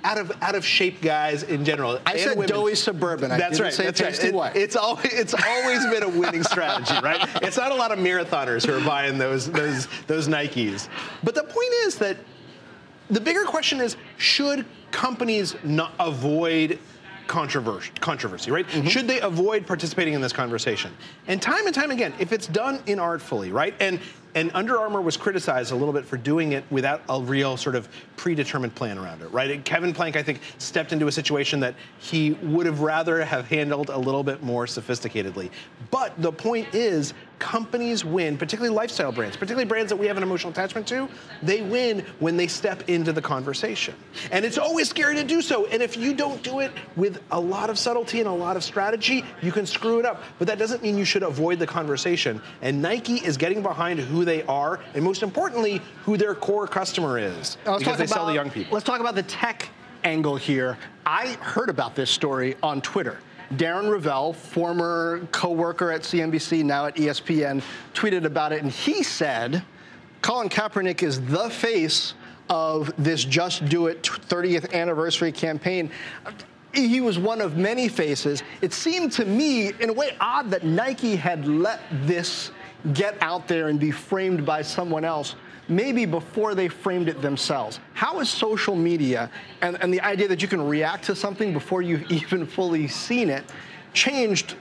out 0.06 0.18
of 0.18 0.32
out 0.40 0.54
of 0.54 0.64
shape 0.64 1.02
guys 1.02 1.42
in 1.42 1.64
general. 1.64 1.98
I 2.06 2.16
said 2.16 2.36
women. 2.36 2.48
doughy 2.48 2.76
suburban. 2.76 3.32
I 3.32 3.38
that's 3.38 3.60
right. 3.60 3.72
that's 3.72 4.00
right. 4.00 4.24
It, 4.24 4.56
it's 4.56 4.76
always 4.76 5.12
it's 5.12 5.34
always 5.34 5.84
been 5.86 6.04
a 6.04 6.08
winning 6.08 6.44
strategy, 6.44 6.94
right? 7.02 7.28
It's 7.42 7.56
not 7.56 7.72
a 7.72 7.74
lot 7.74 7.90
of 7.90 7.98
marathoners 7.98 8.64
who 8.64 8.74
are 8.74 8.86
buying 8.86 9.18
those 9.18 9.50
those 9.50 9.88
those 10.06 10.28
Nikes. 10.28 10.88
But 11.24 11.34
the 11.34 11.42
point 11.42 11.72
is 11.84 11.96
that 11.96 12.16
the 13.10 13.20
bigger 13.20 13.44
question 13.44 13.80
is 13.80 13.96
should 14.16 14.64
companies 14.92 15.56
not 15.64 15.92
avoid 15.98 16.78
controversy, 17.26 17.90
controversy 18.00 18.52
right? 18.52 18.66
Mm-hmm. 18.68 18.86
Should 18.86 19.08
they 19.08 19.20
avoid 19.20 19.66
participating 19.66 20.14
in 20.14 20.20
this 20.20 20.32
conversation? 20.32 20.92
And 21.26 21.42
time 21.42 21.66
and 21.66 21.74
time 21.74 21.90
again, 21.90 22.14
if 22.20 22.32
it's 22.32 22.46
done 22.46 22.78
inartfully, 22.80 23.52
right? 23.52 23.74
And 23.80 24.00
and 24.36 24.50
Under 24.52 24.78
Armour 24.78 25.00
was 25.00 25.16
criticized 25.16 25.72
a 25.72 25.74
little 25.74 25.94
bit 25.94 26.04
for 26.04 26.18
doing 26.18 26.52
it 26.52 26.62
without 26.70 27.00
a 27.08 27.20
real 27.20 27.56
sort 27.56 27.74
of 27.74 27.88
predetermined 28.16 28.74
plan 28.74 28.98
around 28.98 29.22
it, 29.22 29.28
right? 29.32 29.50
And 29.50 29.64
Kevin 29.64 29.94
Plank, 29.94 30.14
I 30.14 30.22
think, 30.22 30.40
stepped 30.58 30.92
into 30.92 31.06
a 31.06 31.12
situation 31.12 31.58
that 31.60 31.74
he 31.98 32.32
would 32.32 32.66
have 32.66 32.80
rather 32.80 33.24
have 33.24 33.48
handled 33.48 33.88
a 33.88 33.96
little 33.96 34.22
bit 34.22 34.42
more 34.42 34.66
sophisticatedly. 34.66 35.50
But 35.90 36.20
the 36.20 36.30
point 36.30 36.74
is, 36.74 37.14
companies 37.38 38.04
win, 38.04 38.36
particularly 38.38 38.74
lifestyle 38.74 39.12
brands, 39.12 39.36
particularly 39.36 39.66
brands 39.66 39.90
that 39.90 39.96
we 39.96 40.06
have 40.06 40.16
an 40.16 40.22
emotional 40.22 40.52
attachment 40.52 40.86
to, 40.88 41.08
they 41.42 41.62
win 41.62 42.04
when 42.18 42.36
they 42.36 42.46
step 42.46 42.88
into 42.88 43.12
the 43.12 43.22
conversation. 43.22 43.94
And 44.30 44.44
it's 44.44 44.58
always 44.58 44.88
scary 44.88 45.14
to 45.16 45.24
do 45.24 45.42
so. 45.42 45.66
And 45.66 45.82
if 45.82 45.96
you 45.96 46.14
don't 46.14 46.42
do 46.42 46.60
it 46.60 46.72
with 46.96 47.22
a 47.30 47.40
lot 47.40 47.70
of 47.70 47.78
subtlety 47.78 48.20
and 48.20 48.28
a 48.28 48.32
lot 48.32 48.56
of 48.56 48.64
strategy, 48.64 49.24
you 49.42 49.52
can 49.52 49.66
screw 49.66 49.98
it 49.98 50.06
up. 50.06 50.22
But 50.38 50.48
that 50.48 50.58
doesn't 50.58 50.82
mean 50.82 50.96
you 50.96 51.04
should 51.04 51.22
avoid 51.22 51.58
the 51.58 51.66
conversation. 51.66 52.40
And 52.62 52.80
Nike 52.80 53.16
is 53.16 53.36
getting 53.36 53.62
behind 53.62 54.00
who 54.00 54.24
they 54.24 54.42
are, 54.44 54.80
and 54.94 55.04
most 55.04 55.22
importantly, 55.22 55.80
who 56.04 56.16
their 56.16 56.34
core 56.34 56.66
customer 56.66 57.18
is. 57.18 57.58
Now, 57.66 57.78
because 57.78 57.98
they 57.98 58.04
about, 58.04 58.14
sell 58.14 58.26
to 58.28 58.34
young 58.34 58.50
people. 58.50 58.74
Let's 58.74 58.86
talk 58.86 59.00
about 59.00 59.14
the 59.14 59.22
tech 59.24 59.68
angle 60.04 60.36
here. 60.36 60.78
I 61.04 61.32
heard 61.34 61.68
about 61.68 61.94
this 61.94 62.10
story 62.10 62.56
on 62.62 62.80
Twitter. 62.80 63.18
Darren 63.54 63.88
Rovell, 63.88 64.34
former 64.34 65.26
co-worker 65.32 65.90
at 65.92 66.02
CNBC, 66.02 66.64
now 66.64 66.86
at 66.86 66.96
ESPN, 66.96 67.62
tweeted 67.94 68.24
about 68.24 68.52
it, 68.52 68.62
and 68.62 68.70
he 68.70 69.02
said 69.02 69.62
Colin 70.22 70.48
Kaepernick 70.48 71.02
is 71.02 71.20
the 71.26 71.48
face 71.50 72.14
of 72.48 72.92
this 72.98 73.24
Just 73.24 73.68
Do 73.68 73.86
It 73.86 74.02
30th 74.02 74.72
anniversary 74.72 75.32
campaign. 75.32 75.90
He 76.74 77.00
was 77.00 77.18
one 77.18 77.40
of 77.40 77.56
many 77.56 77.88
faces. 77.88 78.42
It 78.60 78.72
seemed 78.72 79.12
to 79.12 79.24
me, 79.24 79.68
in 79.80 79.90
a 79.90 79.92
way, 79.92 80.16
odd 80.20 80.50
that 80.50 80.64
Nike 80.64 81.16
had 81.16 81.46
let 81.46 81.80
this 82.02 82.50
get 82.92 83.16
out 83.20 83.48
there 83.48 83.68
and 83.68 83.80
be 83.80 83.90
framed 83.90 84.44
by 84.44 84.62
someone 84.62 85.04
else 85.04 85.34
maybe 85.68 86.06
before 86.06 86.54
they 86.54 86.68
framed 86.68 87.08
it 87.08 87.20
themselves. 87.22 87.80
How 87.94 88.20
is 88.20 88.28
social 88.28 88.76
media 88.76 89.30
and, 89.62 89.80
and 89.82 89.92
the 89.92 90.00
idea 90.00 90.28
that 90.28 90.42
you 90.42 90.48
can 90.48 90.62
react 90.62 91.04
to 91.04 91.16
something 91.16 91.52
before 91.52 91.82
you've 91.82 92.10
even 92.10 92.46
fully 92.46 92.88
seen 92.88 93.30
it 93.30 93.44
changed 93.92 94.54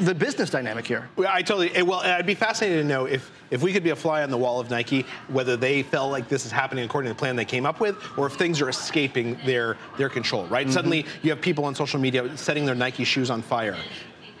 the 0.00 0.14
business 0.14 0.50
dynamic 0.50 0.86
here. 0.86 1.08
Well, 1.16 1.28
I 1.30 1.42
totally. 1.42 1.74
Eh, 1.74 1.82
well, 1.82 2.00
I'd 2.00 2.26
be 2.26 2.34
fascinated 2.34 2.82
to 2.82 2.88
know 2.88 3.04
if 3.04 3.30
if 3.50 3.62
we 3.62 3.72
could 3.72 3.84
be 3.84 3.90
a 3.90 3.96
fly 3.96 4.22
on 4.22 4.30
the 4.30 4.36
wall 4.38 4.58
of 4.58 4.70
Nike, 4.70 5.04
whether 5.28 5.56
they 5.56 5.82
felt 5.82 6.10
like 6.10 6.28
this 6.28 6.46
is 6.46 6.52
happening 6.52 6.84
according 6.84 7.10
to 7.10 7.14
the 7.14 7.18
plan 7.18 7.36
they 7.36 7.44
came 7.44 7.66
up 7.66 7.80
with, 7.80 7.96
or 8.16 8.26
if 8.26 8.34
things 8.34 8.60
are 8.60 8.68
escaping 8.68 9.38
their 9.44 9.76
their 9.98 10.08
control. 10.08 10.46
Right? 10.46 10.66
Mm-hmm. 10.66 10.72
Suddenly, 10.72 11.06
you 11.22 11.30
have 11.30 11.40
people 11.40 11.64
on 11.64 11.74
social 11.74 12.00
media 12.00 12.36
setting 12.36 12.64
their 12.64 12.74
Nike 12.74 13.04
shoes 13.04 13.30
on 13.30 13.42
fire 13.42 13.76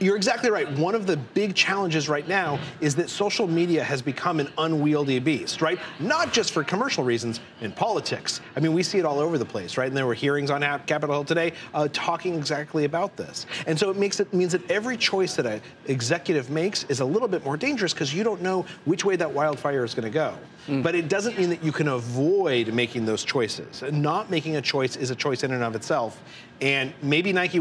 you're 0.02 0.16
exactly 0.16 0.50
right. 0.50 0.70
One 0.78 0.94
of 0.94 1.06
the 1.06 1.16
big 1.16 1.54
challenges 1.54 2.08
right 2.08 2.26
now 2.26 2.58
is 2.80 2.94
that 2.96 3.08
social 3.08 3.46
media 3.46 3.84
has 3.84 4.02
become 4.02 4.40
an 4.40 4.48
unwieldy 4.58 5.18
beast, 5.20 5.62
right? 5.62 5.78
Not 6.00 6.32
just 6.32 6.52
for 6.52 6.64
commercial 6.64 7.04
reasons, 7.04 7.40
in 7.60 7.72
politics. 7.72 8.40
I 8.56 8.60
mean, 8.60 8.72
we 8.74 8.82
see 8.82 8.98
it 8.98 9.04
all 9.04 9.20
over 9.20 9.38
the 9.38 9.44
place, 9.44 9.76
right? 9.76 9.86
And 9.86 9.96
there 9.96 10.06
were 10.06 10.14
hearings 10.14 10.50
on 10.50 10.62
Capitol 10.86 11.14
Hill 11.14 11.24
today 11.24 11.52
uh, 11.72 11.88
talking 11.92 12.34
exactly 12.34 12.84
about 12.84 13.16
this. 13.16 13.46
And 13.66 13.78
so 13.78 13.90
it 13.90 13.96
makes 13.96 14.18
it 14.20 14.32
means 14.34 14.52
that 14.52 14.68
every 14.70 14.96
choice 14.96 15.36
that 15.36 15.46
an 15.46 15.60
executive 15.86 16.50
makes 16.50 16.84
is 16.84 17.00
a 17.00 17.04
little 17.04 17.28
bit 17.28 17.44
more 17.44 17.56
dangerous 17.56 17.92
because 17.92 18.12
you 18.12 18.24
don't 18.24 18.42
know 18.42 18.66
which 18.84 19.04
way 19.04 19.16
that 19.16 19.30
wildfire 19.30 19.84
is 19.84 19.94
going 19.94 20.04
to 20.04 20.10
go. 20.10 20.36
Mm. 20.66 20.82
But 20.82 20.94
it 20.94 21.08
doesn't 21.08 21.38
mean 21.38 21.50
that 21.50 21.62
you 21.62 21.72
can 21.72 21.88
avoid 21.88 22.72
making 22.72 23.06
those 23.06 23.24
choices. 23.24 23.82
Not 23.92 24.30
making 24.30 24.56
a 24.56 24.62
choice 24.62 24.96
is 24.96 25.10
a 25.10 25.16
choice 25.16 25.44
in 25.44 25.52
and 25.52 25.62
of 25.62 25.74
itself. 25.76 26.20
And 26.60 26.92
maybe 27.02 27.32
Nike 27.32 27.60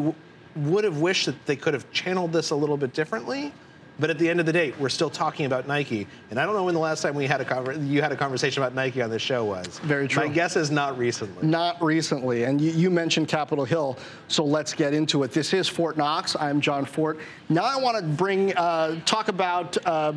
would 0.55 0.84
have 0.84 1.00
wished 1.00 1.25
that 1.25 1.46
they 1.46 1.55
could 1.55 1.74
have 1.74 1.89
channeled 1.91 2.34
this 2.34 2.51
a 2.51 2.55
little 2.55 2.77
bit 2.77 2.93
differently. 2.93 3.53
But 4.01 4.10
at 4.10 4.17
the 4.17 4.27
end 4.27 4.39
of 4.39 4.48
the 4.48 4.51
day, 4.51 4.74
we're 4.79 4.89
still 4.89 5.12
talking 5.12 5.46
about 5.46 5.67
Nike, 5.67 6.08
and 6.31 6.39
I 6.39 6.46
don't 6.48 6.55
know 6.55 6.63
when 6.63 6.74
the 6.74 6.79
last 6.79 7.03
time 7.03 7.13
we 7.13 7.27
had 7.27 7.39
a 7.39 7.46
conver- 7.46 7.88
you 7.88 8.01
had 8.01 8.12
a 8.12 8.15
conversation 8.15 8.63
about 8.63 8.74
Nike 8.74 9.00
on 9.00 9.12
this 9.12 9.22
show 9.22 9.46
was. 9.46 9.77
Very 9.84 10.08
true. 10.08 10.24
My 10.24 10.34
guess 10.34 10.55
is 10.55 10.72
not 10.72 10.98
recently. 10.98 11.48
Not 11.48 11.79
recently. 11.84 12.46
And 12.46 12.60
you, 12.60 12.72
you, 12.72 12.89
mentioned 12.89 13.27
Capitol 13.27 13.63
Hill, 13.63 14.00
so 14.27 14.43
let's 14.43 14.74
get 14.74 14.96
into 14.96 15.22
it. 15.22 15.31
This 15.31 15.53
is 15.53 15.67
Fortt 15.67 15.98
Knox. 15.98 16.36
I'm 16.36 16.62
John 16.62 16.84
Fortt. 16.84 17.20
Now 17.50 17.63
I 17.63 17.77
want 17.79 17.96
to 17.96 18.03
bring 18.03 18.58
uh, 18.58 19.00
talk 19.05 19.27
about 19.27 19.77
uh, 19.86 20.13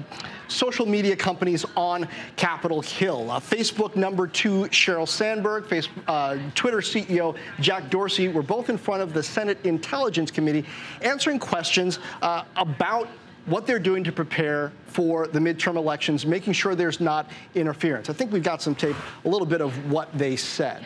social 0.49 0.87
media 0.87 1.15
companies 1.15 1.67
on 1.77 2.09
Capitol 2.37 2.81
Hill. 2.81 3.31
Uh, 3.31 3.39
Facebook 3.39 3.97
number 3.97 4.27
two, 4.27 4.63
Sheryl 4.71 5.07
Sandberg, 5.07 5.65
Facebook, 5.65 6.03
uh, 6.09 6.39
Twitter 6.55 6.79
CEO 6.79 7.37
Jack 7.61 7.91
Dorsey 7.91 8.29
were 8.29 8.43
both 8.43 8.71
in 8.71 8.79
front 8.79 9.03
of 9.03 9.13
the 9.13 9.23
Senate 9.23 9.59
Intelligence 9.65 10.31
Committee 10.31 10.65
answering 11.03 11.39
questions 11.39 11.99
uh, 12.23 12.45
about 12.57 13.09
what 13.47 13.67
they're 13.67 13.79
doing 13.79 14.05
to 14.05 14.13
prepare 14.13 14.73
for 14.87 15.27
the 15.27 15.39
midterm 15.39 15.77
elections, 15.77 16.25
making 16.25 16.53
sure 16.53 16.75
there's 16.75 17.01
not 17.01 17.31
interference. 17.55 18.09
I 18.09 18.13
think 18.13 18.33
we've 18.33 18.43
got 18.43 18.63
some 18.63 18.75
tape, 18.75 18.97
a 19.25 19.29
little 19.29 19.47
bit 19.47 19.61
of 19.61 19.91
what 19.91 20.17
they 20.17 20.37
said. 20.37 20.85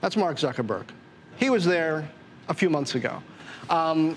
That's 0.00 0.16
Mark 0.16 0.36
Zuckerberg. 0.36 0.84
He 1.36 1.48
was 1.48 1.64
there 1.64 2.08
a 2.48 2.54
few 2.54 2.68
months 2.68 2.94
ago. 2.94 3.22
Um, 3.70 4.16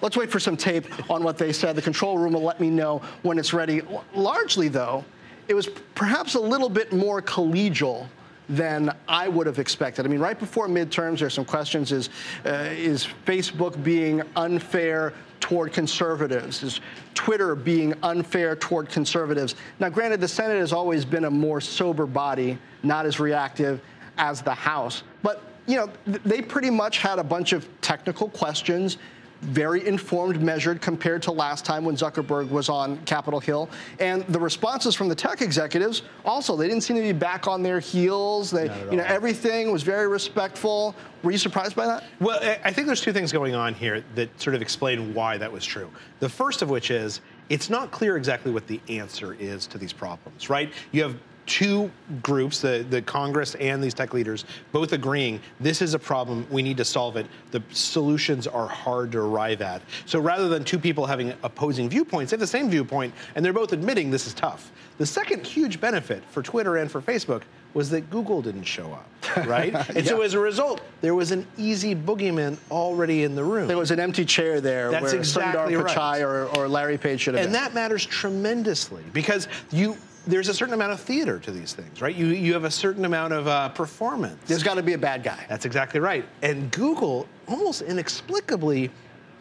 let's 0.00 0.16
wait 0.16 0.30
for 0.30 0.40
some 0.40 0.56
tape 0.56 0.86
on 1.08 1.22
what 1.22 1.38
they 1.38 1.52
said. 1.52 1.76
The 1.76 1.82
control 1.82 2.18
room 2.18 2.32
will 2.32 2.42
let 2.42 2.60
me 2.60 2.70
know 2.70 3.00
when 3.22 3.38
it's 3.38 3.52
ready. 3.52 3.82
Largely, 4.14 4.66
though, 4.66 5.04
it 5.46 5.54
was 5.54 5.68
perhaps 5.94 6.34
a 6.34 6.40
little 6.40 6.68
bit 6.68 6.92
more 6.92 7.22
collegial 7.22 8.08
than 8.52 8.94
I 9.08 9.28
would 9.28 9.46
have 9.46 9.58
expected. 9.58 10.04
I 10.04 10.08
mean, 10.08 10.20
right 10.20 10.38
before 10.38 10.68
midterms, 10.68 11.20
there's 11.20 11.34
some 11.34 11.44
questions: 11.44 11.90
Is 11.90 12.10
uh, 12.44 12.68
is 12.70 13.08
Facebook 13.26 13.82
being 13.82 14.22
unfair 14.36 15.14
toward 15.40 15.72
conservatives? 15.72 16.62
Is 16.62 16.80
Twitter 17.14 17.54
being 17.54 17.94
unfair 18.02 18.54
toward 18.54 18.90
conservatives? 18.90 19.54
Now, 19.80 19.88
granted, 19.88 20.20
the 20.20 20.28
Senate 20.28 20.58
has 20.58 20.72
always 20.72 21.04
been 21.04 21.24
a 21.24 21.30
more 21.30 21.60
sober 21.60 22.06
body, 22.06 22.58
not 22.82 23.06
as 23.06 23.18
reactive 23.18 23.80
as 24.18 24.42
the 24.42 24.54
House, 24.54 25.02
but 25.22 25.42
you 25.66 25.76
know, 25.76 25.90
they 26.06 26.42
pretty 26.42 26.70
much 26.70 26.98
had 26.98 27.18
a 27.18 27.24
bunch 27.24 27.52
of 27.52 27.68
technical 27.80 28.28
questions 28.28 28.98
very 29.42 29.86
informed, 29.86 30.40
measured 30.40 30.80
compared 30.80 31.20
to 31.22 31.32
last 31.32 31.64
time 31.64 31.84
when 31.84 31.96
Zuckerberg 31.96 32.48
was 32.48 32.68
on 32.68 32.96
Capitol 33.04 33.40
Hill. 33.40 33.68
And 33.98 34.22
the 34.28 34.38
responses 34.38 34.94
from 34.94 35.08
the 35.08 35.14
tech 35.14 35.42
executives 35.42 36.02
also, 36.24 36.56
they 36.56 36.68
didn't 36.68 36.82
seem 36.82 36.96
to 36.96 37.02
be 37.02 37.12
back 37.12 37.46
on 37.48 37.62
their 37.62 37.80
heels. 37.80 38.50
They, 38.50 38.64
you 38.90 38.96
know, 38.96 39.04
everything 39.04 39.72
was 39.72 39.82
very 39.82 40.06
respectful. 40.06 40.94
Were 41.22 41.32
you 41.32 41.38
surprised 41.38 41.76
by 41.76 41.86
that? 41.86 42.04
Well, 42.20 42.38
I 42.64 42.72
think 42.72 42.86
there's 42.86 43.00
two 43.00 43.12
things 43.12 43.32
going 43.32 43.54
on 43.54 43.74
here 43.74 44.04
that 44.14 44.40
sort 44.40 44.54
of 44.54 44.62
explain 44.62 45.12
why 45.12 45.36
that 45.38 45.50
was 45.50 45.64
true. 45.64 45.90
The 46.20 46.28
first 46.28 46.62
of 46.62 46.70
which 46.70 46.90
is 46.90 47.20
it's 47.48 47.68
not 47.68 47.90
clear 47.90 48.16
exactly 48.16 48.52
what 48.52 48.66
the 48.66 48.80
answer 48.88 49.34
is 49.34 49.66
to 49.68 49.78
these 49.78 49.92
problems, 49.92 50.48
right? 50.48 50.72
You 50.92 51.02
have 51.02 51.16
two 51.46 51.90
groups, 52.22 52.60
the, 52.60 52.86
the 52.88 53.02
Congress 53.02 53.54
and 53.56 53.82
these 53.82 53.94
tech 53.94 54.14
leaders, 54.14 54.44
both 54.72 54.92
agreeing 54.92 55.40
this 55.60 55.82
is 55.82 55.94
a 55.94 55.98
problem, 55.98 56.46
we 56.50 56.62
need 56.62 56.76
to 56.76 56.84
solve 56.84 57.16
it. 57.16 57.26
The 57.50 57.62
solutions 57.70 58.46
are 58.46 58.66
hard 58.66 59.12
to 59.12 59.20
arrive 59.20 59.62
at. 59.62 59.82
So 60.06 60.20
rather 60.20 60.48
than 60.48 60.64
two 60.64 60.78
people 60.78 61.06
having 61.06 61.34
opposing 61.42 61.88
viewpoints, 61.88 62.30
they 62.30 62.34
have 62.34 62.40
the 62.40 62.46
same 62.46 62.70
viewpoint, 62.70 63.14
and 63.34 63.44
they're 63.44 63.52
both 63.52 63.72
admitting 63.72 64.10
this 64.10 64.26
is 64.26 64.34
tough. 64.34 64.70
The 64.98 65.06
second 65.06 65.46
huge 65.46 65.80
benefit 65.80 66.22
for 66.30 66.42
Twitter 66.42 66.76
and 66.76 66.90
for 66.90 67.00
Facebook 67.00 67.42
was 67.74 67.88
that 67.90 68.10
Google 68.10 68.42
didn't 68.42 68.64
show 68.64 68.92
up, 68.92 69.08
right? 69.46 69.74
and 69.74 69.96
yeah. 69.96 70.02
so 70.04 70.20
as 70.20 70.34
a 70.34 70.38
result, 70.38 70.82
there 71.00 71.14
was 71.14 71.30
an 71.30 71.46
easy 71.56 71.94
boogeyman 71.94 72.58
already 72.70 73.24
in 73.24 73.34
the 73.34 73.42
room. 73.42 73.66
There 73.66 73.78
was 73.78 73.90
an 73.90 73.98
empty 73.98 74.24
chair 74.24 74.60
there 74.60 74.90
That's 74.90 75.04
where 75.04 75.16
exactly 75.16 75.74
Sundar 75.74 75.88
Pichai 75.88 75.96
right. 75.96 76.22
or, 76.22 76.46
or 76.56 76.68
Larry 76.68 76.98
Page 76.98 77.22
should 77.22 77.34
have 77.34 77.44
and 77.44 77.52
been. 77.52 77.62
And 77.62 77.66
that 77.66 77.74
matters 77.74 78.04
tremendously 78.04 79.02
because 79.12 79.48
you 79.70 79.96
there's 80.26 80.48
a 80.48 80.54
certain 80.54 80.74
amount 80.74 80.92
of 80.92 81.00
theater 81.00 81.38
to 81.40 81.50
these 81.50 81.72
things, 81.72 82.00
right? 82.00 82.14
You, 82.14 82.26
you 82.26 82.52
have 82.52 82.64
a 82.64 82.70
certain 82.70 83.04
amount 83.04 83.32
of 83.32 83.48
uh, 83.48 83.68
performance. 83.70 84.38
There's 84.46 84.62
got 84.62 84.74
to 84.74 84.82
be 84.82 84.92
a 84.92 84.98
bad 84.98 85.22
guy. 85.22 85.44
That's 85.48 85.64
exactly 85.64 86.00
right. 86.00 86.24
And 86.42 86.70
Google 86.70 87.26
almost 87.48 87.82
inexplicably 87.82 88.90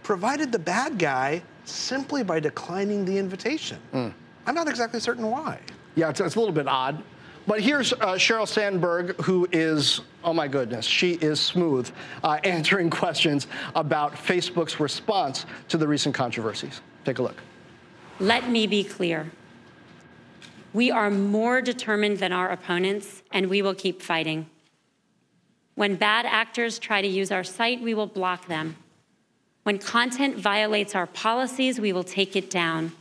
provided 0.03 0.51
the 0.51 0.59
bad 0.59 0.97
guy 0.97 1.43
simply 1.65 2.23
by 2.23 2.39
declining 2.39 3.05
the 3.05 3.17
invitation. 3.17 3.77
Mm. 3.93 4.13
I'm 4.47 4.55
not 4.55 4.67
exactly 4.67 4.99
certain 4.99 5.29
why. 5.29 5.59
Yeah, 5.95 6.09
it's, 6.09 6.19
it's 6.19 6.35
a 6.35 6.39
little 6.39 6.53
bit 6.53 6.67
odd. 6.67 7.03
But 7.47 7.61
here's 7.61 7.91
uh, 7.93 8.13
Sheryl 8.13 8.47
Sandberg, 8.47 9.19
who 9.21 9.47
is, 9.51 10.01
oh 10.23 10.33
my 10.33 10.47
goodness, 10.47 10.85
she 10.85 11.13
is 11.13 11.39
smooth, 11.39 11.89
uh, 12.23 12.39
answering 12.43 12.89
questions 12.89 13.47
about 13.75 14.13
Facebook's 14.13 14.79
response 14.79 15.45
to 15.69 15.77
the 15.77 15.87
recent 15.87 16.15
controversies. 16.15 16.81
Take 17.03 17.19
a 17.19 17.23
look. 17.23 17.37
Let 18.19 18.49
me 18.49 18.67
be 18.67 18.83
clear. 18.83 19.31
We 20.73 20.89
are 20.89 21.09
more 21.09 21.61
determined 21.61 22.19
than 22.19 22.31
our 22.31 22.49
opponents, 22.49 23.23
and 23.31 23.49
we 23.49 23.61
will 23.61 23.75
keep 23.75 24.01
fighting. 24.01 24.49
When 25.75 25.95
bad 25.95 26.25
actors 26.25 26.79
try 26.79 27.01
to 27.01 27.07
use 27.07 27.31
our 27.31 27.43
site, 27.43 27.81
we 27.81 27.93
will 27.93 28.07
block 28.07 28.47
them. 28.47 28.77
When 29.63 29.77
content 29.77 30.37
violates 30.37 30.95
our 30.95 31.07
policies, 31.07 31.79
we 31.79 31.91
will 31.91 32.03
take 32.03 32.35
it 32.35 32.49
down. 32.49 32.93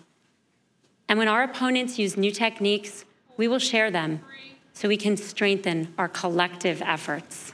And 1.08 1.18
when 1.18 1.28
our 1.28 1.42
opponents 1.42 1.98
use 1.98 2.16
new 2.16 2.30
techniques, 2.30 3.04
we 3.36 3.48
will 3.48 3.58
share 3.58 3.90
them 3.90 4.20
so 4.72 4.88
we 4.88 4.96
can 4.96 5.16
strengthen 5.16 5.94
our 5.96 6.08
collective 6.08 6.82
efforts. 6.82 7.52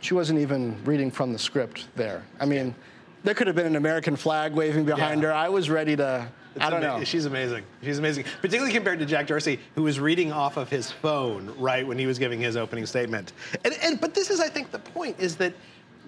She 0.00 0.14
wasn't 0.14 0.40
even 0.40 0.76
reading 0.84 1.10
from 1.10 1.32
the 1.32 1.38
script 1.38 1.86
there. 1.94 2.24
I 2.40 2.46
mean, 2.46 2.74
there 3.22 3.34
could 3.34 3.46
have 3.46 3.54
been 3.54 3.66
an 3.66 3.76
American 3.76 4.16
flag 4.16 4.52
waving 4.52 4.84
behind 4.84 5.22
yeah. 5.22 5.28
her. 5.28 5.34
I 5.34 5.48
was 5.48 5.70
ready 5.70 5.94
to 5.96 6.26
it's 6.26 6.41
I 6.60 6.70
don't 6.70 6.82
ama- 6.82 6.98
know. 6.98 7.04
She's 7.04 7.26
amazing. 7.26 7.64
She's 7.82 7.98
amazing, 7.98 8.24
particularly 8.40 8.72
compared 8.72 8.98
to 8.98 9.06
Jack 9.06 9.26
Dorsey, 9.26 9.58
who 9.74 9.82
was 9.82 9.98
reading 10.00 10.32
off 10.32 10.56
of 10.56 10.68
his 10.68 10.90
phone 10.90 11.54
right 11.58 11.86
when 11.86 11.98
he 11.98 12.06
was 12.06 12.18
giving 12.18 12.40
his 12.40 12.56
opening 12.56 12.86
statement. 12.86 13.32
And, 13.64 13.74
and 13.82 14.00
but 14.00 14.14
this 14.14 14.30
is, 14.30 14.40
I 14.40 14.48
think, 14.48 14.70
the 14.70 14.78
point 14.78 15.16
is 15.18 15.36
that 15.36 15.54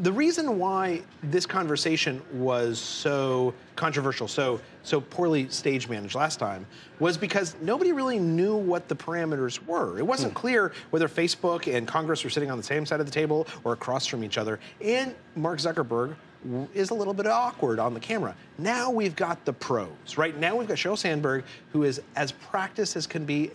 the 0.01 0.13
reason 0.13 0.59
why 0.59 1.03
this 1.23 1.47
conversation 1.47 2.21
was 2.33 2.81
so 2.81 3.55
controversial, 3.77 4.27
so 4.27 4.61
so 4.83 5.01
poorly 5.01 5.49
stage 5.49 5.89
managed 5.89 6.15
last 6.15 6.39
time, 6.39 6.67
was 6.99 7.17
because 7.17 7.55
nobody 7.61 7.93
really 7.93 8.19
knew 8.19 8.57
what 8.57 8.89
the 8.89 8.97
parameters 8.97 9.65
were. 9.67 9.99
It 9.99 10.07
wasn't 10.07 10.33
hmm. 10.33 10.39
clear 10.39 10.73
whether 10.91 11.09
Facebook 11.09 11.73
and 11.73 11.87
Congress 11.87 12.25
were 12.25 12.31
sitting 12.31 12.51
on 12.51 12.59
the 12.59 12.65
same 12.65 12.85
side 12.85 13.01
of 13.01 13.07
the 13.07 13.13
table 13.13 13.47
or 13.63 13.73
across 13.73 14.07
from 14.07 14.25
each 14.25 14.37
other. 14.37 14.59
And 14.81 15.15
Mark 15.37 15.59
Zuckerberg 15.59 16.17
is 16.75 16.91
a 16.91 16.95
little 16.95 17.15
bit 17.15 17.27
awkward 17.27 17.79
on 17.79 17.95
the 17.95 18.01
camera. 18.01 18.35
Now 18.59 18.91
we've 18.91 19.17
got 19.17 19.45
the 19.45 19.53
pros, 19.53 20.17
right? 20.17 20.37
Now 20.39 20.57
we've 20.57 20.69
got 20.69 20.77
Sheryl 20.77 20.99
Sandberg, 20.99 21.45
who 21.73 21.85
is 21.85 22.01
as 22.17 22.33
practiced 22.33 22.97
as 22.97 23.07
can 23.07 23.25
be, 23.25 23.51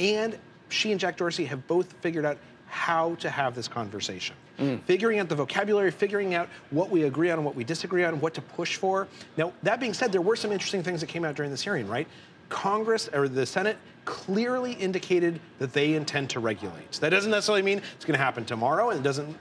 and 0.00 0.38
she 0.68 0.90
and 0.90 1.00
Jack 1.00 1.16
Dorsey 1.16 1.44
have 1.44 1.66
both 1.66 1.92
figured 2.00 2.24
out 2.24 2.38
how 2.66 3.14
to 3.16 3.30
have 3.30 3.54
this 3.54 3.68
conversation. 3.68 4.34
Mm. 4.58 4.82
Figuring 4.82 5.18
out 5.18 5.28
the 5.28 5.34
vocabulary, 5.34 5.90
figuring 5.90 6.34
out 6.34 6.48
what 6.70 6.90
we 6.90 7.04
agree 7.04 7.30
on 7.30 7.44
what 7.44 7.54
we 7.54 7.64
disagree 7.64 8.04
on, 8.04 8.20
what 8.20 8.34
to 8.34 8.40
push 8.40 8.76
for. 8.76 9.08
Now, 9.36 9.52
that 9.62 9.80
being 9.80 9.94
said, 9.94 10.12
there 10.12 10.20
were 10.20 10.36
some 10.36 10.52
interesting 10.52 10.82
things 10.82 11.00
that 11.00 11.08
came 11.08 11.24
out 11.24 11.34
during 11.34 11.50
this 11.50 11.62
hearing, 11.62 11.88
right? 11.88 12.08
Congress 12.54 13.10
or 13.12 13.28
the 13.28 13.44
Senate 13.44 13.76
clearly 14.04 14.74
indicated 14.74 15.40
that 15.58 15.72
they 15.72 15.94
intend 15.94 16.30
to 16.30 16.38
regulate. 16.38 16.92
That 17.00 17.10
doesn't 17.10 17.32
necessarily 17.32 17.62
mean 17.62 17.82
it's 17.96 18.04
going 18.04 18.16
to 18.16 18.24
happen 18.24 18.44
tomorrow, 18.44 18.90
and 18.90 19.00
it 19.00 19.02
doesn't. 19.02 19.36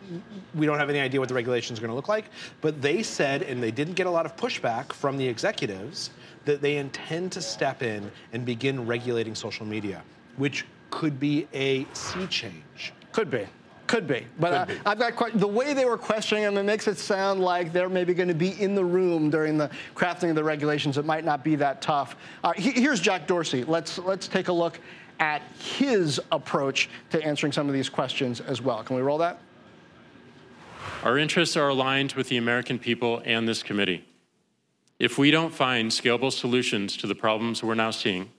We 0.56 0.66
don't 0.66 0.80
have 0.80 0.90
any 0.90 1.00
idea 1.00 1.20
what 1.20 1.30
the 1.30 1.36
regulations 1.36 1.78
are 1.78 1.82
going 1.84 1.92
to 1.92 1.96
look 1.96 2.08
like. 2.08 2.26
But 2.62 2.82
they 2.82 3.04
said, 3.04 3.44
and 3.44 3.62
they 3.62 3.70
didn't 3.70 3.94
get 3.94 4.08
a 4.08 4.10
lot 4.10 4.26
of 4.26 4.36
pushback 4.36 4.94
from 4.94 5.18
the 5.18 5.28
executives, 5.28 6.10
that 6.46 6.60
they 6.62 6.78
intend 6.78 7.32
to 7.34 7.42
step 7.42 7.84
in 7.84 8.12
and 8.34 8.46
begin 8.46 8.88
regulating 8.88 9.36
social 9.36 9.66
media, 9.66 10.02
which 10.38 10.66
could 10.90 11.20
be 11.20 11.48
a 11.54 11.86
sea 11.94 12.26
change. 12.26 12.94
Could 13.12 13.30
be. 13.30 13.46
Could 13.86 14.08
be, 14.08 14.26
but 14.40 14.50
Could 14.50 14.58
uh, 14.58 14.66
be. 14.66 14.74
I've 14.86 15.00
got 15.00 15.16
quite, 15.16 15.40
the 15.40 15.48
way 15.48 15.74
they 15.74 15.86
were 15.86 15.98
questioning 15.98 16.44
them. 16.44 16.58
It 16.58 16.64
makes 16.64 16.88
it 16.88 16.98
sound 16.98 17.42
like 17.42 17.74
they're 17.74 17.90
maybe 17.90 18.14
going 18.14 18.30
to 18.30 18.34
be 18.34 18.60
in 18.62 18.76
the 18.76 18.84
room 18.84 19.30
during 19.30 19.58
the 19.58 19.70
crafting 19.96 20.30
of 20.30 20.36
the 20.36 20.44
regulations. 20.44 20.98
It 20.98 21.06
might 21.06 21.26
not 21.26 21.44
be 21.44 21.56
that 21.56 21.82
tough. 21.82 22.16
Uh, 22.44 22.54
he, 22.54 22.72
here's 22.72 23.00
Jack 23.00 23.28
Dorsey. 23.28 23.64
Let's 23.64 23.98
let's 24.00 24.28
take 24.28 24.48
a 24.48 24.54
look 24.54 24.80
at 25.20 25.42
his 25.60 26.20
approach 26.32 26.90
to 27.12 27.24
answering 27.24 27.52
some 27.52 27.68
of 27.68 27.74
these 27.74 27.90
questions 27.90 28.42
as 28.42 28.62
well. 28.62 28.84
Can 28.84 28.96
we 28.96 29.02
roll 29.02 29.18
that? 29.20 29.40
Our 31.04 31.18
interests 31.18 31.58
are 31.58 31.70
aligned 31.70 32.14
with 32.14 32.30
the 32.30 32.38
American 32.38 32.80
people 32.80 33.22
and 33.26 33.48
this 33.48 33.64
committee. 33.64 34.06
If 35.00 35.18
we 35.18 35.32
don't 35.32 35.54
find 35.54 35.92
scalable 35.92 36.32
solutions 36.32 36.96
to 36.98 37.08
the 37.08 37.16
problems 37.16 37.62
we're 37.62 37.76
now 37.76 37.92
seeing, 37.92 38.32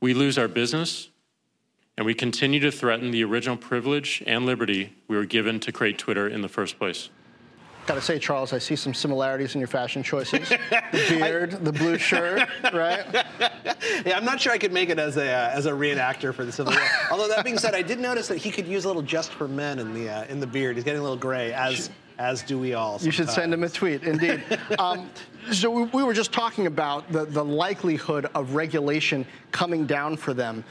we 0.00 0.12
lose 0.12 0.36
our 0.36 0.48
business, 0.48 1.08
and 1.96 2.06
we 2.06 2.14
continue 2.14 2.60
to 2.60 2.72
threaten 2.72 3.10
the 3.10 3.22
original 3.24 3.56
privilege 3.56 4.22
and 4.26 4.44
liberty 4.44 4.94
we 5.08 5.16
were 5.16 5.26
given 5.26 5.60
to 5.60 5.72
create 5.72 5.98
Twitter 5.98 6.28
in 6.28 6.42
the 6.42 6.48
first 6.48 6.78
place. 6.78 7.08
Got 7.86 7.94
to 7.96 8.00
say, 8.00 8.18
Charles, 8.18 8.54
I 8.54 8.58
see 8.58 8.76
some 8.76 8.94
similarities 8.94 9.54
in 9.54 9.60
your 9.60 9.68
fashion 9.68 10.02
choices. 10.02 10.50
The 10.70 11.18
beard, 11.18 11.54
I, 11.54 11.58
the 11.58 11.72
blue 11.72 11.98
shirt, 11.98 12.48
right? 12.72 13.04
yeah, 14.06 14.16
I'm 14.16 14.24
not 14.24 14.40
sure 14.40 14.52
I 14.52 14.58
could 14.58 14.72
make 14.72 14.90
it 14.90 14.98
as 14.98 15.16
a 15.16 15.28
uh, 15.28 15.50
as 15.50 15.66
a 15.66 15.72
reenactor 15.72 16.32
for 16.32 16.44
the 16.44 16.52
Civil 16.52 16.72
War. 16.72 16.82
Although 17.10 17.26
that 17.28 17.44
being 17.44 17.58
said, 17.58 17.74
I 17.74 17.82
did 17.82 17.98
notice 17.98 18.28
that 18.28 18.38
he 18.38 18.52
could 18.52 18.66
use 18.66 18.84
a 18.84 18.86
little 18.86 19.02
just 19.02 19.32
for 19.32 19.48
men 19.48 19.80
in 19.80 19.92
the 19.92 20.08
uh, 20.08 20.24
in 20.26 20.38
the 20.38 20.46
beard. 20.46 20.76
He's 20.76 20.84
getting 20.84 21.00
a 21.00 21.02
little 21.02 21.16
gray, 21.16 21.52
as 21.52 21.90
as 22.18 22.42
do 22.42 22.58
we 22.58 22.74
all. 22.74 22.98
Sometimes. 22.98 23.06
You 23.06 23.12
should 23.12 23.30
send 23.30 23.52
him 23.52 23.64
a 23.64 23.68
tweet, 23.68 24.02
indeed. 24.04 24.42
um, 24.78 25.10
so 25.50 25.70
we, 25.70 25.82
we, 25.84 26.02
were 26.02 26.14
just 26.14 26.32
talking 26.32 26.66
about 26.66 27.10
the, 27.10 27.24
the 27.24 27.44
likelihood 27.44 28.26
of 28.34 28.54
regulation 28.54 29.26
coming 29.52 29.86
down 29.86 30.16
for 30.16 30.32
them, 30.32 30.64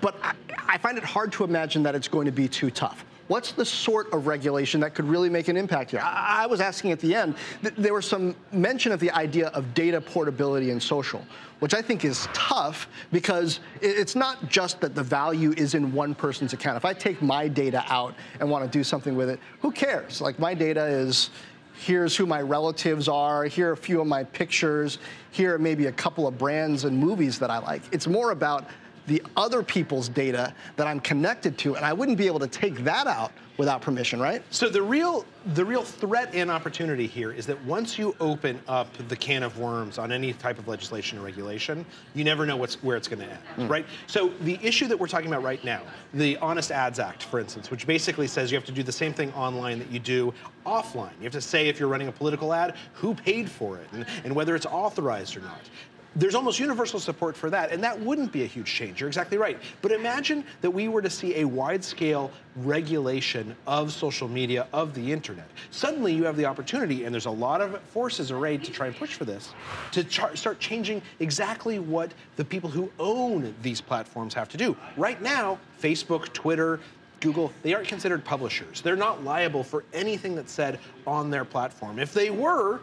but 0.00 0.16
I, 0.22 0.34
I 0.66 0.78
find 0.78 0.98
it 0.98 1.04
hard 1.04 1.32
to 1.32 1.44
imagine 1.44 1.82
that 1.84 1.94
it's 1.94 2.08
going 2.08 2.26
to 2.26 2.32
be 2.32 2.48
too 2.48 2.70
tough. 2.70 3.04
What's 3.28 3.52
the 3.52 3.64
sort 3.64 4.10
of 4.12 4.26
regulation 4.26 4.80
that 4.80 4.94
could 4.94 5.04
really 5.04 5.28
make 5.28 5.48
an 5.48 5.56
impact 5.56 5.90
here? 5.90 6.00
I, 6.02 6.44
I 6.44 6.46
was 6.46 6.60
asking 6.62 6.92
at 6.92 7.00
the 7.00 7.14
end, 7.14 7.36
th- 7.60 7.74
there 7.76 7.92
was 7.92 8.06
some 8.06 8.34
mention 8.52 8.90
of 8.90 9.00
the 9.00 9.10
idea 9.10 9.48
of 9.48 9.74
data 9.74 10.00
portability 10.00 10.70
and 10.70 10.82
social, 10.82 11.24
which 11.60 11.74
I 11.74 11.82
think 11.82 12.04
is 12.04 12.28
tough 12.32 12.88
because 13.12 13.60
it's 13.80 14.14
not 14.14 14.48
just 14.48 14.80
that 14.80 14.94
the 14.94 15.02
value 15.02 15.52
is 15.56 15.74
in 15.74 15.92
one 15.92 16.14
person's 16.14 16.52
account. 16.52 16.76
If 16.76 16.84
I 16.84 16.92
take 16.92 17.20
my 17.20 17.48
data 17.48 17.84
out 17.88 18.14
and 18.40 18.50
want 18.50 18.64
to 18.64 18.70
do 18.70 18.84
something 18.84 19.16
with 19.16 19.28
it, 19.28 19.40
who 19.60 19.70
cares? 19.70 20.20
Like 20.20 20.38
my 20.38 20.54
data 20.54 20.84
is 20.84 21.30
here's 21.74 22.16
who 22.16 22.26
my 22.26 22.40
relatives 22.42 23.08
are, 23.08 23.44
here 23.44 23.70
are 23.70 23.72
a 23.72 23.76
few 23.76 24.00
of 24.00 24.06
my 24.06 24.24
pictures, 24.24 24.98
here 25.30 25.54
are 25.54 25.58
maybe 25.58 25.86
a 25.86 25.92
couple 25.92 26.26
of 26.26 26.36
brands 26.36 26.84
and 26.84 26.96
movies 26.96 27.38
that 27.38 27.50
I 27.50 27.58
like. 27.58 27.82
It's 27.92 28.08
more 28.08 28.32
about 28.32 28.66
the 29.08 29.22
other 29.36 29.62
people's 29.62 30.08
data 30.08 30.54
that 30.76 30.86
I'm 30.86 31.00
connected 31.00 31.58
to, 31.58 31.74
and 31.74 31.84
I 31.84 31.92
wouldn't 31.92 32.18
be 32.18 32.26
able 32.26 32.38
to 32.40 32.46
take 32.46 32.84
that 32.84 33.06
out 33.06 33.32
without 33.56 33.82
permission, 33.82 34.20
right? 34.20 34.42
So 34.50 34.68
the 34.68 34.80
real 34.80 35.24
the 35.54 35.64
real 35.64 35.82
threat 35.82 36.32
and 36.34 36.50
opportunity 36.50 37.06
here 37.06 37.32
is 37.32 37.46
that 37.46 37.62
once 37.64 37.98
you 37.98 38.14
open 38.20 38.60
up 38.68 38.88
the 39.08 39.16
can 39.16 39.42
of 39.42 39.58
worms 39.58 39.98
on 39.98 40.12
any 40.12 40.32
type 40.34 40.58
of 40.58 40.68
legislation 40.68 41.18
or 41.18 41.22
regulation, 41.22 41.84
you 42.14 42.22
never 42.22 42.46
know 42.46 42.56
what's 42.56 42.80
where 42.84 42.96
it's 42.96 43.08
going 43.08 43.20
to 43.20 43.26
end, 43.26 43.40
mm. 43.56 43.68
right? 43.68 43.84
So 44.06 44.28
the 44.42 44.58
issue 44.62 44.86
that 44.86 44.98
we're 44.98 45.08
talking 45.08 45.26
about 45.26 45.42
right 45.42 45.62
now, 45.64 45.82
the 46.14 46.36
Honest 46.36 46.70
Ads 46.70 47.00
Act, 47.00 47.24
for 47.24 47.40
instance, 47.40 47.70
which 47.70 47.86
basically 47.86 48.28
says 48.28 48.52
you 48.52 48.56
have 48.56 48.66
to 48.66 48.72
do 48.72 48.84
the 48.84 48.92
same 48.92 49.12
thing 49.12 49.32
online 49.32 49.78
that 49.80 49.90
you 49.90 49.98
do 49.98 50.32
offline. 50.64 51.12
You 51.18 51.24
have 51.24 51.32
to 51.32 51.40
say 51.40 51.68
if 51.68 51.80
you're 51.80 51.88
running 51.88 52.08
a 52.08 52.12
political 52.12 52.52
ad, 52.54 52.74
who 52.92 53.14
paid 53.14 53.50
for 53.50 53.78
it, 53.78 53.88
and, 53.92 54.06
and 54.24 54.34
whether 54.34 54.54
it's 54.54 54.66
authorized 54.66 55.36
or 55.36 55.40
not 55.40 55.62
there's 56.18 56.34
almost 56.34 56.58
universal 56.58 56.98
support 56.98 57.36
for 57.36 57.48
that, 57.48 57.70
and 57.70 57.82
that 57.82 57.98
wouldn't 58.00 58.32
be 58.32 58.42
a 58.42 58.46
huge 58.46 58.66
change. 58.66 59.00
You're 59.00 59.08
exactly 59.08 59.38
right. 59.38 59.56
But 59.82 59.92
imagine 59.92 60.44
that 60.62 60.70
we 60.70 60.88
were 60.88 61.00
to 61.00 61.08
see 61.08 61.36
a 61.36 61.44
wide 61.44 61.84
scale 61.84 62.32
regulation 62.56 63.54
of 63.68 63.92
social 63.92 64.26
media, 64.26 64.66
of 64.72 64.94
the 64.94 65.12
internet. 65.12 65.46
Suddenly 65.70 66.12
you 66.12 66.24
have 66.24 66.36
the 66.36 66.44
opportunity, 66.44 67.04
and 67.04 67.14
there's 67.14 67.26
a 67.26 67.30
lot 67.30 67.60
of 67.60 67.80
forces 67.82 68.32
arrayed 68.32 68.64
to 68.64 68.72
try 68.72 68.88
and 68.88 68.96
push 68.96 69.14
for 69.14 69.24
this, 69.24 69.54
to 69.92 70.04
start 70.36 70.58
changing 70.58 71.02
exactly 71.20 71.78
what 71.78 72.12
the 72.34 72.44
people 72.44 72.68
who 72.68 72.90
own 72.98 73.54
these 73.62 73.80
platforms 73.80 74.34
have 74.34 74.48
to 74.48 74.56
do. 74.56 74.76
Right 74.96 75.22
now, 75.22 75.58
Facebook, 75.80 76.32
Twitter, 76.32 76.80
Google, 77.20 77.52
they 77.62 77.74
aren't 77.74 77.86
considered 77.86 78.24
publishers. 78.24 78.80
They're 78.80 78.96
not 78.96 79.22
liable 79.22 79.62
for 79.62 79.84
anything 79.92 80.34
that's 80.34 80.52
said 80.52 80.80
on 81.06 81.30
their 81.30 81.44
platform. 81.44 82.00
If 82.00 82.12
they 82.12 82.30
were, 82.30 82.80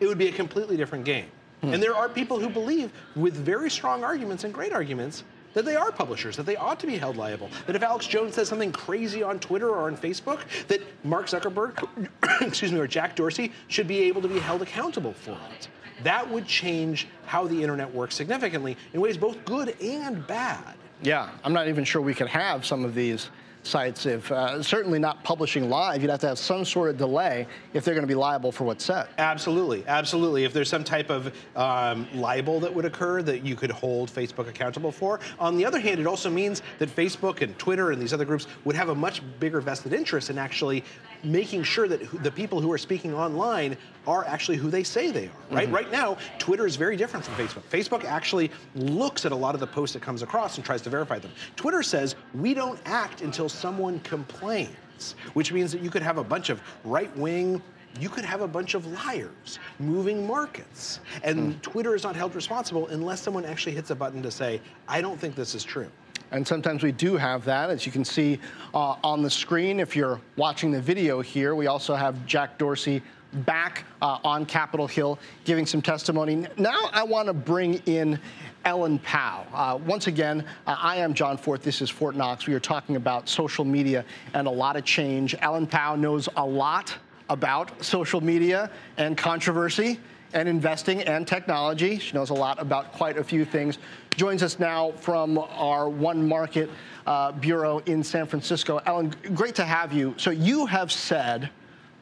it 0.00 0.06
would 0.06 0.18
be 0.18 0.28
a 0.28 0.32
completely 0.32 0.76
different 0.76 1.06
game. 1.06 1.30
Hmm. 1.60 1.74
And 1.74 1.82
there 1.82 1.94
are 1.94 2.08
people 2.08 2.38
who 2.38 2.48
believe, 2.48 2.92
with 3.16 3.34
very 3.34 3.70
strong 3.70 4.04
arguments 4.04 4.44
and 4.44 4.54
great 4.54 4.72
arguments, 4.72 5.24
that 5.54 5.64
they 5.64 5.76
are 5.76 5.90
publishers, 5.90 6.36
that 6.36 6.46
they 6.46 6.56
ought 6.56 6.78
to 6.80 6.86
be 6.86 6.96
held 6.96 7.16
liable. 7.16 7.50
That 7.66 7.74
if 7.74 7.82
Alex 7.82 8.06
Jones 8.06 8.34
says 8.34 8.48
something 8.48 8.70
crazy 8.70 9.22
on 9.22 9.40
Twitter 9.40 9.68
or 9.68 9.86
on 9.86 9.96
Facebook, 9.96 10.40
that 10.68 10.80
Mark 11.04 11.26
Zuckerberg, 11.26 12.08
excuse 12.40 12.70
me, 12.70 12.78
or 12.78 12.86
Jack 12.86 13.16
Dorsey 13.16 13.52
should 13.66 13.88
be 13.88 14.00
able 14.02 14.22
to 14.22 14.28
be 14.28 14.38
held 14.38 14.62
accountable 14.62 15.14
for 15.14 15.36
it. 15.58 15.68
That 16.04 16.30
would 16.30 16.46
change 16.46 17.08
how 17.26 17.46
the 17.46 17.60
internet 17.60 17.92
works 17.92 18.14
significantly 18.14 18.76
in 18.92 19.00
ways 19.00 19.16
both 19.16 19.44
good 19.44 19.74
and 19.82 20.24
bad. 20.26 20.74
Yeah, 21.02 21.30
I'm 21.44 21.52
not 21.52 21.68
even 21.68 21.84
sure 21.84 22.02
we 22.02 22.14
could 22.14 22.28
have 22.28 22.64
some 22.64 22.84
of 22.84 22.94
these 22.94 23.30
sites 23.62 24.06
if 24.06 24.30
uh, 24.32 24.62
certainly 24.62 24.98
not 24.98 25.22
publishing 25.24 25.68
live 25.68 26.00
you'd 26.02 26.10
have 26.10 26.20
to 26.20 26.28
have 26.28 26.38
some 26.38 26.64
sort 26.64 26.90
of 26.90 26.96
delay 26.96 27.46
if 27.74 27.84
they're 27.84 27.94
going 27.94 28.02
to 28.02 28.08
be 28.08 28.14
liable 28.14 28.52
for 28.52 28.64
what's 28.64 28.84
said. 28.84 29.06
Absolutely 29.18 29.84
absolutely. 29.86 30.44
If 30.44 30.52
there's 30.52 30.68
some 30.68 30.84
type 30.84 31.10
of 31.10 31.34
um, 31.56 32.06
libel 32.14 32.60
that 32.60 32.74
would 32.74 32.84
occur 32.84 33.22
that 33.22 33.44
you 33.44 33.56
could 33.56 33.70
hold 33.70 34.10
facebook 34.10 34.48
accountable 34.48 34.92
for. 34.92 35.20
On 35.38 35.56
the 35.56 35.64
other 35.64 35.80
hand 35.80 36.00
it 36.00 36.06
also 36.06 36.30
means 36.30 36.62
that 36.78 36.88
facebook 36.94 37.42
and 37.42 37.58
twitter 37.58 37.90
and 37.90 38.00
these 38.00 38.12
other 38.12 38.24
groups 38.24 38.46
would 38.64 38.76
have 38.76 38.88
a 38.88 38.94
much 38.94 39.22
bigger 39.40 39.60
vested 39.60 39.92
interest 39.92 40.30
in 40.30 40.38
actually 40.38 40.84
making 41.22 41.62
sure 41.62 41.88
that 41.88 42.22
the 42.22 42.30
people 42.30 42.60
who 42.60 42.72
are 42.72 42.78
speaking 42.78 43.14
online 43.14 43.76
are 44.06 44.24
actually 44.24 44.56
who 44.56 44.70
they 44.70 44.82
say 44.82 45.10
they 45.10 45.26
are, 45.26 45.30
right? 45.50 45.66
Mm-hmm. 45.66 45.74
Right 45.74 45.92
now, 45.92 46.16
Twitter 46.38 46.66
is 46.66 46.76
very 46.76 46.96
different 46.96 47.24
from 47.24 47.34
Facebook. 47.34 47.62
Facebook 47.70 48.04
actually 48.04 48.50
looks 48.74 49.24
at 49.24 49.32
a 49.32 49.36
lot 49.36 49.54
of 49.54 49.60
the 49.60 49.66
posts 49.66 49.94
that 49.94 50.02
comes 50.02 50.22
across 50.22 50.56
and 50.56 50.64
tries 50.64 50.82
to 50.82 50.90
verify 50.90 51.18
them. 51.18 51.30
Twitter 51.56 51.82
says 51.82 52.16
we 52.34 52.54
don't 52.54 52.78
act 52.86 53.22
until 53.22 53.48
someone 53.48 54.00
complains, 54.00 55.14
which 55.34 55.52
means 55.52 55.72
that 55.72 55.82
you 55.82 55.90
could 55.90 56.02
have 56.02 56.18
a 56.18 56.24
bunch 56.24 56.50
of 56.50 56.60
right 56.84 57.14
wing 57.16 57.62
you 58.00 58.08
could 58.08 58.24
have 58.24 58.42
a 58.42 58.48
bunch 58.48 58.74
of 58.74 58.86
liars 58.86 59.58
moving 59.78 60.26
markets. 60.26 61.00
And 61.22 61.54
mm. 61.54 61.62
Twitter 61.62 61.94
is 61.94 62.04
not 62.04 62.14
held 62.14 62.34
responsible 62.34 62.86
unless 62.88 63.20
someone 63.20 63.44
actually 63.44 63.72
hits 63.72 63.90
a 63.90 63.94
button 63.94 64.22
to 64.22 64.30
say, 64.30 64.60
I 64.86 65.00
don't 65.00 65.18
think 65.18 65.34
this 65.34 65.54
is 65.54 65.64
true. 65.64 65.90
And 66.30 66.46
sometimes 66.46 66.82
we 66.82 66.92
do 66.92 67.16
have 67.16 67.44
that, 67.46 67.70
as 67.70 67.86
you 67.86 67.92
can 67.92 68.04
see 68.04 68.38
uh, 68.74 68.96
on 69.02 69.22
the 69.22 69.30
screen. 69.30 69.80
If 69.80 69.96
you're 69.96 70.20
watching 70.36 70.70
the 70.70 70.80
video 70.80 71.20
here, 71.20 71.54
we 71.54 71.66
also 71.66 71.94
have 71.94 72.26
Jack 72.26 72.58
Dorsey 72.58 73.02
back 73.32 73.84
uh, 74.00 74.18
on 74.24 74.46
Capitol 74.46 74.86
Hill 74.86 75.18
giving 75.44 75.66
some 75.66 75.82
testimony. 75.82 76.46
Now 76.56 76.88
I 76.92 77.02
want 77.02 77.28
to 77.28 77.34
bring 77.34 77.74
in 77.86 78.18
Ellen 78.64 78.98
Pao. 78.98 79.46
Uh, 79.52 79.78
once 79.86 80.06
again, 80.06 80.44
uh, 80.66 80.76
I 80.78 80.96
am 80.96 81.14
John 81.14 81.36
Fortt. 81.36 81.62
This 81.62 81.80
is 81.80 81.90
Fortt 81.90 82.16
Knox. 82.16 82.46
We 82.46 82.54
are 82.54 82.60
talking 82.60 82.96
about 82.96 83.28
social 83.28 83.64
media 83.64 84.04
and 84.34 84.46
a 84.46 84.50
lot 84.50 84.76
of 84.76 84.84
change. 84.84 85.34
Ellen 85.40 85.66
Pao 85.66 85.94
knows 85.94 86.28
a 86.36 86.44
lot 86.44 86.96
about 87.28 87.84
social 87.84 88.20
media 88.20 88.70
and 88.96 89.16
controversy 89.16 90.00
and 90.32 90.48
investing 90.48 91.02
and 91.02 91.26
technology. 91.26 91.98
She 91.98 92.14
knows 92.14 92.30
a 92.30 92.34
lot 92.34 92.60
about 92.60 92.92
quite 92.92 93.18
a 93.18 93.24
few 93.24 93.44
things. 93.44 93.78
Joins 94.18 94.42
us 94.42 94.58
now 94.58 94.90
from 94.96 95.38
our 95.38 95.88
One 95.88 96.26
Market 96.26 96.68
uh, 97.06 97.30
Bureau 97.30 97.78
in 97.86 98.02
San 98.02 98.26
Francisco. 98.26 98.80
Ellen, 98.84 99.14
great 99.32 99.54
to 99.54 99.64
have 99.64 99.92
you. 99.92 100.12
So, 100.16 100.30
you 100.30 100.66
have 100.66 100.90
said 100.90 101.50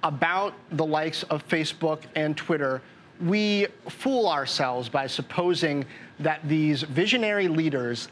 about 0.02 0.55
the 0.70 0.87
likes 0.87 1.24
of 1.24 1.46
Facebook 1.46 2.05
and 2.14 2.35
Twitter, 2.35 2.81
we 3.20 3.66
fool 3.90 4.31
ourselves 4.31 4.88
by 4.88 5.07
supposing 5.07 5.85
that 6.18 6.40
these 6.48 6.85
visionary 6.85 7.48
leaders 7.48 8.09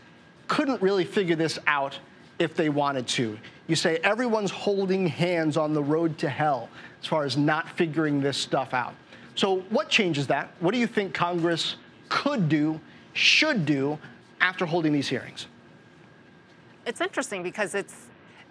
couldn't 0.49 0.83
really 0.83 1.07
figure 1.07 1.35
this 1.35 1.59
out 1.67 1.99
if 2.39 2.55
they 2.55 2.69
wanted 2.69 3.07
to. 3.07 3.39
You 3.69 3.75
say 3.75 3.97
everyone's 4.05 4.51
holding 4.51 5.07
hands 5.07 5.57
on 5.57 5.73
the 5.73 5.83
road 5.83 6.19
to 6.19 6.29
hell 6.29 6.69
as 7.01 7.07
far 7.07 7.25
as 7.25 7.39
not 7.39 7.71
figuring 7.71 8.21
this 8.21 8.37
stuff 8.37 8.75
out. 8.75 8.93
So, 9.35 9.61
what 9.71 9.89
changes 9.89 10.27
that? 10.27 10.51
What 10.61 10.75
do 10.75 10.79
you 10.79 10.87
think 10.87 11.15
Congress 11.15 11.77
could 12.11 12.51
do, 12.51 12.79
should 13.15 13.65
do 13.65 13.99
after 14.41 14.67
holding 14.67 14.93
these 14.93 15.09
hearings? 15.09 15.47
It's 16.87 17.01
interesting 17.01 17.43
because 17.43 17.75
it's 17.75 18.09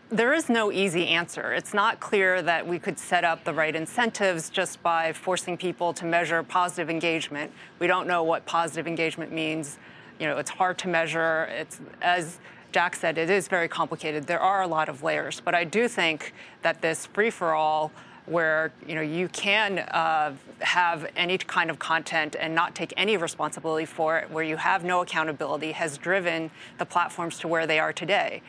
there 0.09 0.33
is 0.33 0.49
no 0.49 0.71
easy 0.71 1.07
answer. 1.07 1.53
It's 1.53 1.73
not 1.73 1.99
clear 1.99 2.41
that 2.43 2.67
we 2.67 2.77
could 2.77 2.99
set 2.99 3.23
up 3.23 3.43
the 3.45 3.53
right 3.53 3.75
incentives 3.75 4.49
just 4.49 4.81
by 4.83 5.11
forcing 5.13 5.57
people 5.57 5.93
to 5.93 6.05
measure 6.05 6.43
positive 6.43 6.89
engagement. 6.89 7.51
We 7.79 7.87
don't 7.87 8.07
know 8.07 8.23
what 8.23 8.45
positive 8.45 8.85
engagement 8.85 9.31
means. 9.31 9.79
You 10.19 10.27
know, 10.27 10.37
it's 10.37 10.51
hard 10.51 10.77
to 10.79 10.87
measure. 10.87 11.45
It's 11.51 11.79
as 12.01 12.39
Jack 12.71 12.95
said, 12.95 13.17
it 13.17 13.29
is 13.29 13.47
very 13.47 13.67
complicated. 13.67 14.25
There 14.25 14.39
are 14.39 14.63
a 14.63 14.67
lot 14.67 14.89
of 14.89 15.03
layers, 15.03 15.39
but 15.39 15.53
I 15.53 15.63
do 15.63 15.87
think 15.87 16.33
that 16.63 16.81
this 16.81 17.05
free 17.05 17.29
for 17.29 17.53
all 17.53 17.91
where 18.25 18.71
you 18.87 18.95
know 18.95 19.01
you 19.01 19.27
can 19.29 19.79
uh, 19.79 20.33
have 20.59 21.09
any 21.15 21.37
kind 21.37 21.69
of 21.69 21.79
content 21.79 22.35
and 22.39 22.55
not 22.55 22.75
take 22.75 22.93
any 22.97 23.17
responsibility 23.17 23.85
for 23.85 24.17
it, 24.17 24.29
where 24.31 24.43
you 24.43 24.57
have 24.57 24.83
no 24.83 25.01
accountability, 25.01 25.73
has 25.73 25.97
driven 25.97 26.51
the 26.77 26.85
platforms 26.85 27.39
to 27.39 27.47
where 27.47 27.67
they 27.67 27.79
are 27.79 27.93
today. 27.93 28.41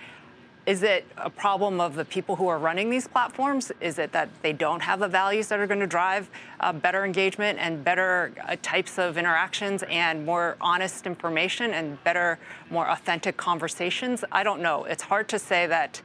Is 0.66 0.82
it 0.82 1.06
a 1.18 1.28
problem 1.28 1.78
of 1.78 1.94
the 1.94 2.06
people 2.06 2.36
who 2.36 2.48
are 2.48 2.58
running 2.58 2.88
these 2.88 3.06
platforms? 3.06 3.70
Is 3.82 3.98
it 3.98 4.12
that 4.12 4.30
they 4.40 4.54
don't 4.54 4.80
have 4.80 4.98
the 4.98 5.08
values 5.08 5.48
that 5.48 5.58
are 5.58 5.66
going 5.66 5.80
to 5.80 5.86
drive 5.86 6.30
uh, 6.60 6.72
better 6.72 7.04
engagement 7.04 7.58
and 7.58 7.84
better 7.84 8.32
uh, 8.48 8.56
types 8.62 8.98
of 8.98 9.18
interactions 9.18 9.84
and 9.90 10.24
more 10.24 10.56
honest 10.62 11.06
information 11.06 11.74
and 11.74 12.02
better, 12.02 12.38
more 12.70 12.88
authentic 12.88 13.36
conversations? 13.36 14.24
I 14.32 14.42
don't 14.42 14.62
know. 14.62 14.84
It's 14.84 15.02
hard 15.02 15.28
to 15.28 15.38
say 15.38 15.66
that 15.66 16.00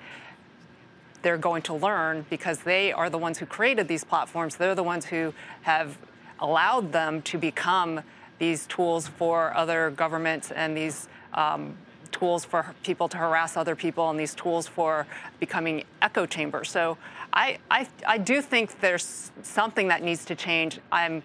they're 1.22 1.38
going 1.38 1.62
to 1.64 1.74
learn 1.74 2.26
because 2.30 2.60
they 2.60 2.92
are 2.92 3.10
the 3.10 3.18
ones 3.18 3.38
who 3.38 3.46
created 3.46 3.88
these 3.88 4.04
platforms. 4.04 4.56
They're 4.56 4.76
the 4.76 4.84
ones 4.84 5.06
who 5.06 5.34
have 5.62 5.98
allowed 6.40 6.92
them 6.92 7.22
to 7.24 7.38
become 7.38 8.02
these 8.38 8.66
tools 8.68 9.08
for 9.08 9.56
other 9.56 9.92
governments 9.92 10.52
and 10.52 10.76
these 10.76 11.08
um, 11.34 11.78
tools 12.12 12.46
for 12.46 12.74
people 12.84 13.08
to 13.10 13.18
harass 13.18 13.58
other 13.58 13.76
people 13.76 14.10
and 14.10 14.20
these 14.20 14.34
tools 14.34 14.68
for 14.68 15.06
becoming 15.40 15.84
echo 16.02 16.26
chambers. 16.26 16.70
So 16.70 16.98
I, 17.34 17.60
I, 17.70 17.88
I 18.08 18.18
do 18.18 18.42
think 18.42 18.80
there's 18.80 19.32
something 19.44 19.90
that 19.90 20.02
needs 20.02 20.26
to 20.26 20.36
change. 20.36 20.80
I'm, 20.92 21.22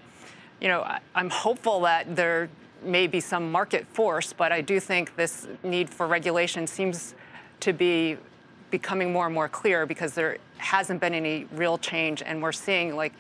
you 0.61 0.69
know, 0.69 0.87
I'm 1.15 1.31
hopeful 1.31 1.81
that 1.83 2.17
there 2.17 2.49
may 2.83 3.07
be 3.07 3.21
some 3.21 3.51
market 3.51 3.87
force, 3.87 4.33
but 4.33 4.53
I 4.53 4.61
do 4.61 4.79
think 4.79 5.17
this 5.17 5.47
need 5.63 5.89
for 5.89 6.07
regulation 6.07 6.67
seems 6.67 7.15
to 7.61 7.73
be 7.73 8.19
becoming 8.75 9.13
more 9.13 9.27
and 9.27 9.33
more 9.33 9.49
clear 9.49 9.87
because 9.87 10.15
there 10.15 10.37
hasn't 10.57 11.01
been 11.01 11.15
any 11.15 11.47
real 11.53 11.79
change, 11.79 12.23
and 12.23 12.43
we're 12.43 12.51
seeing 12.51 12.97
like 12.97 13.13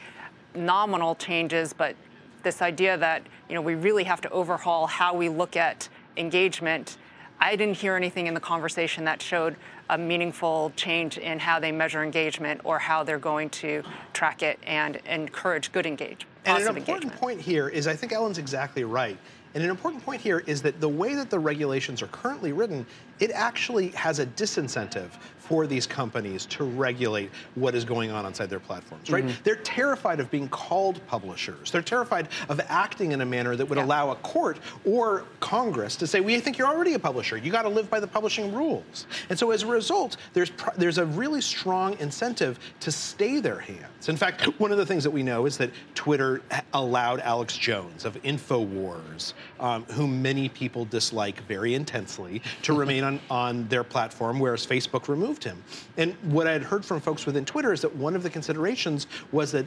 nominal 0.52 1.14
changes, 1.14 1.72
but 1.72 1.94
this 2.42 2.60
idea 2.60 2.96
that 2.96 3.22
you 3.48 3.54
know 3.54 3.62
we 3.62 3.76
really 3.76 4.02
have 4.02 4.20
to 4.20 4.28
overhaul 4.30 4.88
how 4.88 5.14
we 5.14 5.28
look 5.28 5.56
at 5.56 5.88
engagement. 6.16 6.98
I 7.38 7.54
didn't 7.54 7.76
hear 7.76 7.94
anything 7.94 8.26
in 8.26 8.34
the 8.34 8.40
conversation 8.40 9.04
that 9.04 9.22
showed 9.22 9.54
a 9.90 9.96
meaningful 9.96 10.72
change 10.74 11.18
in 11.18 11.38
how 11.38 11.60
they 11.60 11.70
measure 11.70 12.02
engagement 12.02 12.60
or 12.64 12.80
how 12.80 13.04
they're 13.04 13.18
going 13.18 13.48
to 13.50 13.84
track 14.12 14.42
it 14.42 14.58
and 14.66 14.96
encourage 15.06 15.70
good 15.70 15.86
engagement. 15.86 16.24
And 16.46 16.62
an 16.62 16.76
important 16.76 16.88
engagement. 16.88 17.20
point 17.20 17.40
here 17.40 17.68
is 17.68 17.86
I 17.86 17.94
think 17.94 18.12
Ellen's 18.12 18.38
exactly 18.38 18.82
right. 18.82 19.18
And 19.54 19.62
an 19.62 19.70
important 19.70 20.04
point 20.04 20.20
here 20.20 20.42
is 20.46 20.62
that 20.62 20.80
the 20.80 20.88
way 20.88 21.14
that 21.14 21.30
the 21.30 21.38
regulations 21.38 22.02
are 22.02 22.08
currently 22.08 22.52
written, 22.52 22.84
it 23.20 23.30
actually 23.30 23.88
has 23.90 24.18
a 24.18 24.26
disincentive 24.26 25.10
for 25.44 25.66
these 25.66 25.86
companies 25.86 26.46
to 26.46 26.64
regulate 26.64 27.30
what 27.54 27.74
is 27.74 27.84
going 27.84 28.10
on 28.10 28.24
inside 28.24 28.48
their 28.48 28.60
platforms, 28.60 29.10
right? 29.10 29.24
Mm-hmm. 29.24 29.42
They're 29.44 29.56
terrified 29.56 30.18
of 30.20 30.30
being 30.30 30.48
called 30.48 31.00
publishers. 31.06 31.70
They're 31.70 31.82
terrified 31.82 32.28
of 32.48 32.60
acting 32.68 33.12
in 33.12 33.20
a 33.20 33.26
manner 33.26 33.54
that 33.56 33.66
would 33.68 33.76
Yeah. 33.78 33.84
allow 33.84 34.10
a 34.10 34.14
court 34.16 34.58
or 34.86 35.24
Congress 35.40 35.96
to 35.96 36.06
say, 36.06 36.20
"We 36.20 36.40
think 36.40 36.56
you're 36.56 36.66
already 36.68 36.94
a 36.94 36.98
publisher. 36.98 37.36
You 37.36 37.52
got 37.52 37.62
to 37.62 37.68
live 37.68 37.90
by 37.90 38.00
the 38.00 38.06
publishing 38.06 38.54
rules." 38.54 39.06
And 39.28 39.38
so, 39.38 39.50
as 39.50 39.62
a 39.62 39.66
result, 39.66 40.16
there's 40.32 40.50
pr- 40.50 40.70
there's 40.78 40.98
a 40.98 41.04
really 41.06 41.40
strong 41.42 41.96
incentive 42.00 42.58
to 42.80 42.90
stay 42.90 43.38
their 43.40 43.58
hands. 43.58 44.08
In 44.08 44.16
fact, 44.16 44.42
one 44.58 44.72
of 44.72 44.78
the 44.78 44.86
things 44.86 45.04
that 45.04 45.10
we 45.10 45.22
know 45.22 45.44
is 45.46 45.58
that 45.58 45.70
Twitter 45.94 46.40
allowed 46.72 47.20
Alex 47.20 47.56
Jones 47.56 48.04
of 48.04 48.14
Infowars, 48.22 49.34
um, 49.60 49.84
whom 49.92 50.22
many 50.22 50.48
people 50.48 50.84
dislike 50.86 51.42
very 51.46 51.74
intensely, 51.74 52.40
to 52.62 52.72
remain 52.82 53.04
on 53.04 53.20
on 53.30 53.68
their 53.68 53.84
platform, 53.84 54.38
whereas 54.38 54.66
Facebook 54.66 55.08
removed 55.08 55.33
him. 55.42 55.62
And 55.96 56.14
what 56.22 56.46
I 56.46 56.52
had 56.52 56.62
heard 56.62 56.84
from 56.84 57.00
folks 57.00 57.26
within 57.26 57.44
Twitter 57.44 57.72
is 57.72 57.80
that 57.80 57.94
one 57.96 58.14
of 58.14 58.22
the 58.22 58.30
considerations 58.30 59.06
was 59.32 59.50
that 59.52 59.66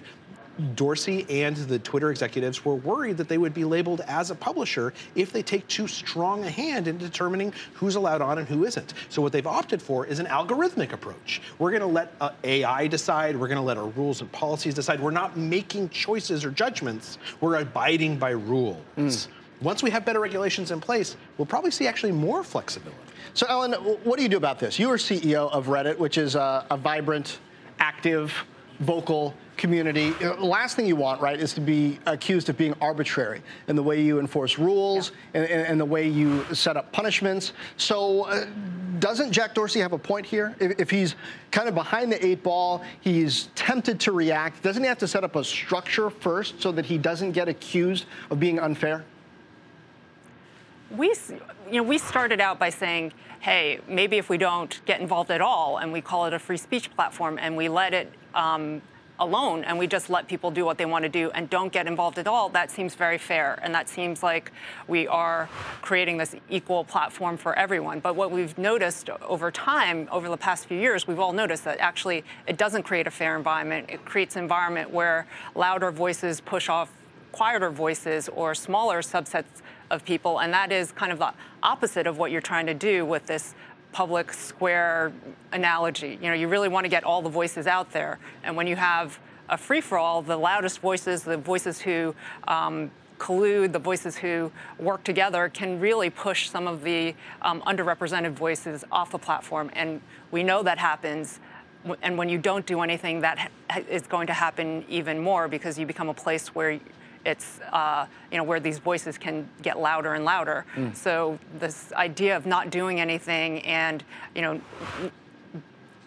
Dorsey 0.76 1.26
and 1.30 1.56
the 1.56 1.80
Twitter 1.80 2.10
executives 2.10 2.66
were 2.66 2.76
worried 2.76 3.18
that 3.18 3.30
they 3.30 3.38
would 3.38 3.54
be 3.54 3.64
labeled 3.64 4.02
as 4.08 4.32
a 4.32 4.36
publisher 4.36 4.94
if 5.16 5.32
they 5.32 5.44
take 5.44 5.68
too 5.68 5.88
strong 5.88 6.44
a 6.46 6.50
hand 6.50 6.88
in 6.88 6.98
determining 6.98 7.54
who's 7.74 7.96
allowed 7.96 8.22
on 8.22 8.40
and 8.40 8.48
who 8.48 8.66
isn't. 8.66 8.94
So 9.10 9.22
what 9.22 9.32
they've 9.32 9.46
opted 9.46 9.82
for 9.82 10.06
is 10.06 10.20
an 10.20 10.26
algorithmic 10.26 10.94
approach. 10.94 11.42
We're 11.60 11.72
going 11.72 11.82
to 11.82 11.88
let 11.88 12.14
uh, 12.20 12.32
AI 12.44 12.88
decide. 12.88 13.36
We're 13.36 13.48
going 13.48 13.58
to 13.58 13.64
let 13.64 13.78
our 13.78 13.88
rules 13.90 14.22
and 14.22 14.32
policies 14.32 14.74
decide. 14.74 15.00
We're 15.00 15.12
not 15.12 15.38
making 15.38 15.90
choices 15.90 16.44
or 16.44 16.52
judgments. 16.52 17.18
We're 17.40 17.58
abiding 17.58 18.18
by 18.18 18.32
rules. 18.32 19.28
Once 19.62 19.82
we 19.82 19.90
have 19.90 20.06
better 20.06 20.20
regulations 20.20 20.72
in 20.72 20.80
place, 20.80 21.18
we'll 21.38 21.46
probably 21.46 21.72
see 21.72 21.88
actually 21.88 22.12
more 22.12 22.44
flexibility. 22.44 22.98
So, 23.38 23.46
Ellen, 23.48 23.74
what 23.74 24.18
do 24.18 24.24
you 24.24 24.30
do 24.30 24.38
about 24.38 24.58
this? 24.58 24.80
You 24.80 24.90
are 24.90 24.98
CEO 24.98 25.52
of 25.52 25.68
Reddit, 25.68 26.00
which 26.00 26.18
is 26.18 26.34
a, 26.34 26.66
a 26.72 26.76
vibrant, 26.76 27.38
active, 27.78 28.34
vocal 28.80 29.36
community. 29.58 30.08
Uh, 30.16 30.38
The 30.38 30.44
last 30.44 30.76
thing 30.76 30.88
you 30.88 30.96
want, 30.96 31.22
right, 31.22 31.40
is 31.40 31.54
to 31.54 31.62
be 31.62 32.00
accused 32.08 32.50
of 32.50 32.58
being 32.58 32.74
arbitrary 32.82 33.44
in 33.68 33.76
the 33.76 33.84
way 33.84 34.02
you 34.02 34.20
enforce 34.20 34.58
rules 34.58 35.12
and, 35.36 35.46
and, 35.46 35.68
and 35.68 35.80
the 35.80 35.86
way 35.86 36.08
you 36.08 36.46
set 36.52 36.78
up 36.78 36.92
punishments. 36.92 37.54
So, 37.78 38.24
uh, 38.24 38.48
doesn't 38.98 39.32
Jack 39.32 39.54
Dorsey 39.54 39.82
have 39.82 39.94
a 39.94 40.00
point 40.00 40.26
here? 40.26 40.56
If, 40.60 40.80
if 40.80 40.90
he's 40.90 41.14
kind 41.52 41.70
of 41.70 41.76
behind 41.76 42.12
the 42.12 42.26
eight 42.26 42.42
ball, 42.42 42.84
he's 43.02 43.50
tempted 43.54 44.00
to 44.00 44.14
react. 44.14 44.64
Doesn't 44.64 44.82
he 44.82 44.90
have 44.90 44.98
to 44.98 45.08
set 45.08 45.24
up 45.24 45.36
a 45.36 45.44
structure 45.44 46.10
first 46.10 46.60
so 46.60 46.72
that 46.72 46.88
he 46.88 46.98
doesn't 46.98 47.34
get 47.34 47.48
accused 47.48 48.06
of 48.32 48.40
being 48.40 48.58
unfair? 48.58 49.06
We, 50.96 51.14
you 51.70 51.78
know, 51.78 51.84
we 51.84 51.98
started 51.98 52.40
out 52.40 52.60
by 52.60 52.70
saying, 52.70 53.14
hey, 53.40 53.80
maybe 53.88 54.18
if 54.18 54.30
we 54.30 54.38
don't 54.38 54.80
get 54.86 55.00
involved 55.00 55.32
at 55.32 55.42
all 55.42 55.78
and 55.78 55.92
we 55.92 56.02
call 56.02 56.26
it 56.26 56.34
a 56.34 56.40
free 56.40 56.58
speech 56.58 56.94
platform 56.96 57.38
and 57.40 57.56
we 57.56 57.70
let 57.70 57.94
it 57.94 58.12
um, 58.34 58.82
alone 59.20 59.64
and 59.64 59.78
we 59.78 59.88
just 59.88 60.10
let 60.10 60.28
people 60.28 60.52
do 60.52 60.64
what 60.64 60.78
they 60.78 60.86
want 60.86 61.04
to 61.04 61.10
do 61.10 61.30
and 61.32 61.50
don't 61.50 61.72
get 61.72 61.88
involved 61.88 62.18
at 62.18 62.28
all, 62.28 62.50
that 62.50 62.72
seems 62.72 62.96
very 62.96 63.18
fair. 63.18 63.60
And 63.62 63.74
that 63.74 63.90
seems 63.90 64.24
like 64.24 64.52
we 64.88 65.08
are 65.08 65.50
creating 65.82 66.18
this 66.18 66.36
equal 66.50 66.84
platform 66.84 67.38
for 67.38 67.58
everyone. 67.58 68.00
But 68.00 68.16
what 68.16 68.32
we've 68.32 68.58
noticed 68.58 69.10
over 69.10 69.52
time, 69.52 70.08
over 70.12 70.30
the 70.30 70.38
past 70.38 70.66
few 70.66 70.80
years, 70.80 71.08
we've 71.08 71.20
all 71.20 71.34
noticed 71.34 71.64
that 71.66 71.80
actually 71.80 72.24
it 72.48 72.58
doesn't 72.58 72.84
create 72.84 73.08
a 73.08 73.12
fair 73.12 73.36
environment. 73.36 73.90
It 73.90 74.06
creates 74.06 74.36
an 74.36 74.44
environment 74.44 74.92
where 74.92 75.26
louder 75.56 75.92
voices 75.92 76.40
push 76.42 76.70
off 76.70 76.92
quieter 77.32 77.70
voices 77.70 78.30
or 78.30 78.56
smaller 78.56 79.02
subsets 79.02 79.46
of 79.90 80.04
people, 80.06 80.40
and 80.40 80.54
that 80.54 80.72
is 80.72 80.92
kind 80.92 81.12
of 81.12 81.20
the 81.20 81.34
opposite 81.64 82.08
of 82.08 82.18
what 82.18 82.32
you're 82.32 82.42
trying 82.42 82.66
to 82.66 82.74
do 82.74 83.06
with 83.06 83.26
this 83.26 83.56
public 83.92 84.34
square 84.34 85.12
analogy. 85.52 86.20
You 86.22 86.30
know, 86.30 86.34
you 86.34 86.48
really 86.48 86.70
want 86.70 86.86
to 86.86 86.90
get 86.90 87.04
all 87.04 87.22
the 87.22 87.30
voices 87.30 87.68
out 87.68 87.92
there, 87.92 88.20
and 88.44 88.56
when 88.56 88.68
you 88.68 88.76
have 88.76 89.20
a 89.50 89.58
free 89.58 89.82
for 89.82 89.98
all, 89.98 90.22
the 90.22 90.38
loudest 90.38 90.80
voices, 90.80 91.24
the 91.24 91.38
voices 91.38 91.80
who 91.80 92.14
um, 92.48 92.92
collude, 93.18 93.72
the 93.72 93.80
voices 93.80 94.18
who 94.18 94.52
work 94.78 95.04
together, 95.04 95.50
can 95.50 95.80
really 95.80 96.10
push 96.10 96.50
some 96.50 96.68
of 96.68 96.84
the 96.84 97.16
um, 97.42 97.62
underrepresented 97.62 98.32
voices 98.32 98.84
off 98.92 99.12
the 99.12 99.18
platform, 99.18 99.70
and 99.74 100.02
we 100.32 100.44
know 100.44 100.64
that 100.64 100.78
happens. 100.78 101.40
And 102.02 102.18
when 102.18 102.28
you 102.28 102.38
don't 102.38 102.66
do 102.66 102.82
anything, 102.82 103.22
that 103.22 103.52
ha- 103.70 103.82
is 103.90 104.06
going 104.08 104.28
to 104.28 104.34
happen 104.34 104.84
even 104.90 105.20
more 105.20 105.48
because 105.48 105.80
you 105.80 105.86
become 105.86 106.10
a 106.10 106.14
place 106.14 106.54
where 106.54 106.80
it's 107.26 107.60
uh, 107.72 108.06
you 108.32 108.38
know 108.38 108.44
where 108.44 108.60
these 108.60 108.80
voices 108.80 109.18
can 109.18 109.48
get 109.62 109.80
louder 109.80 110.14
and 110.14 110.24
louder. 110.26 110.66
So 110.94 111.38
this 111.60 111.92
idea 111.94 112.36
of 112.38 112.46
not 112.46 112.70
doing 112.70 113.00
anything 113.00 113.62
and 113.66 114.04
you 114.36 114.42
know 114.42 114.62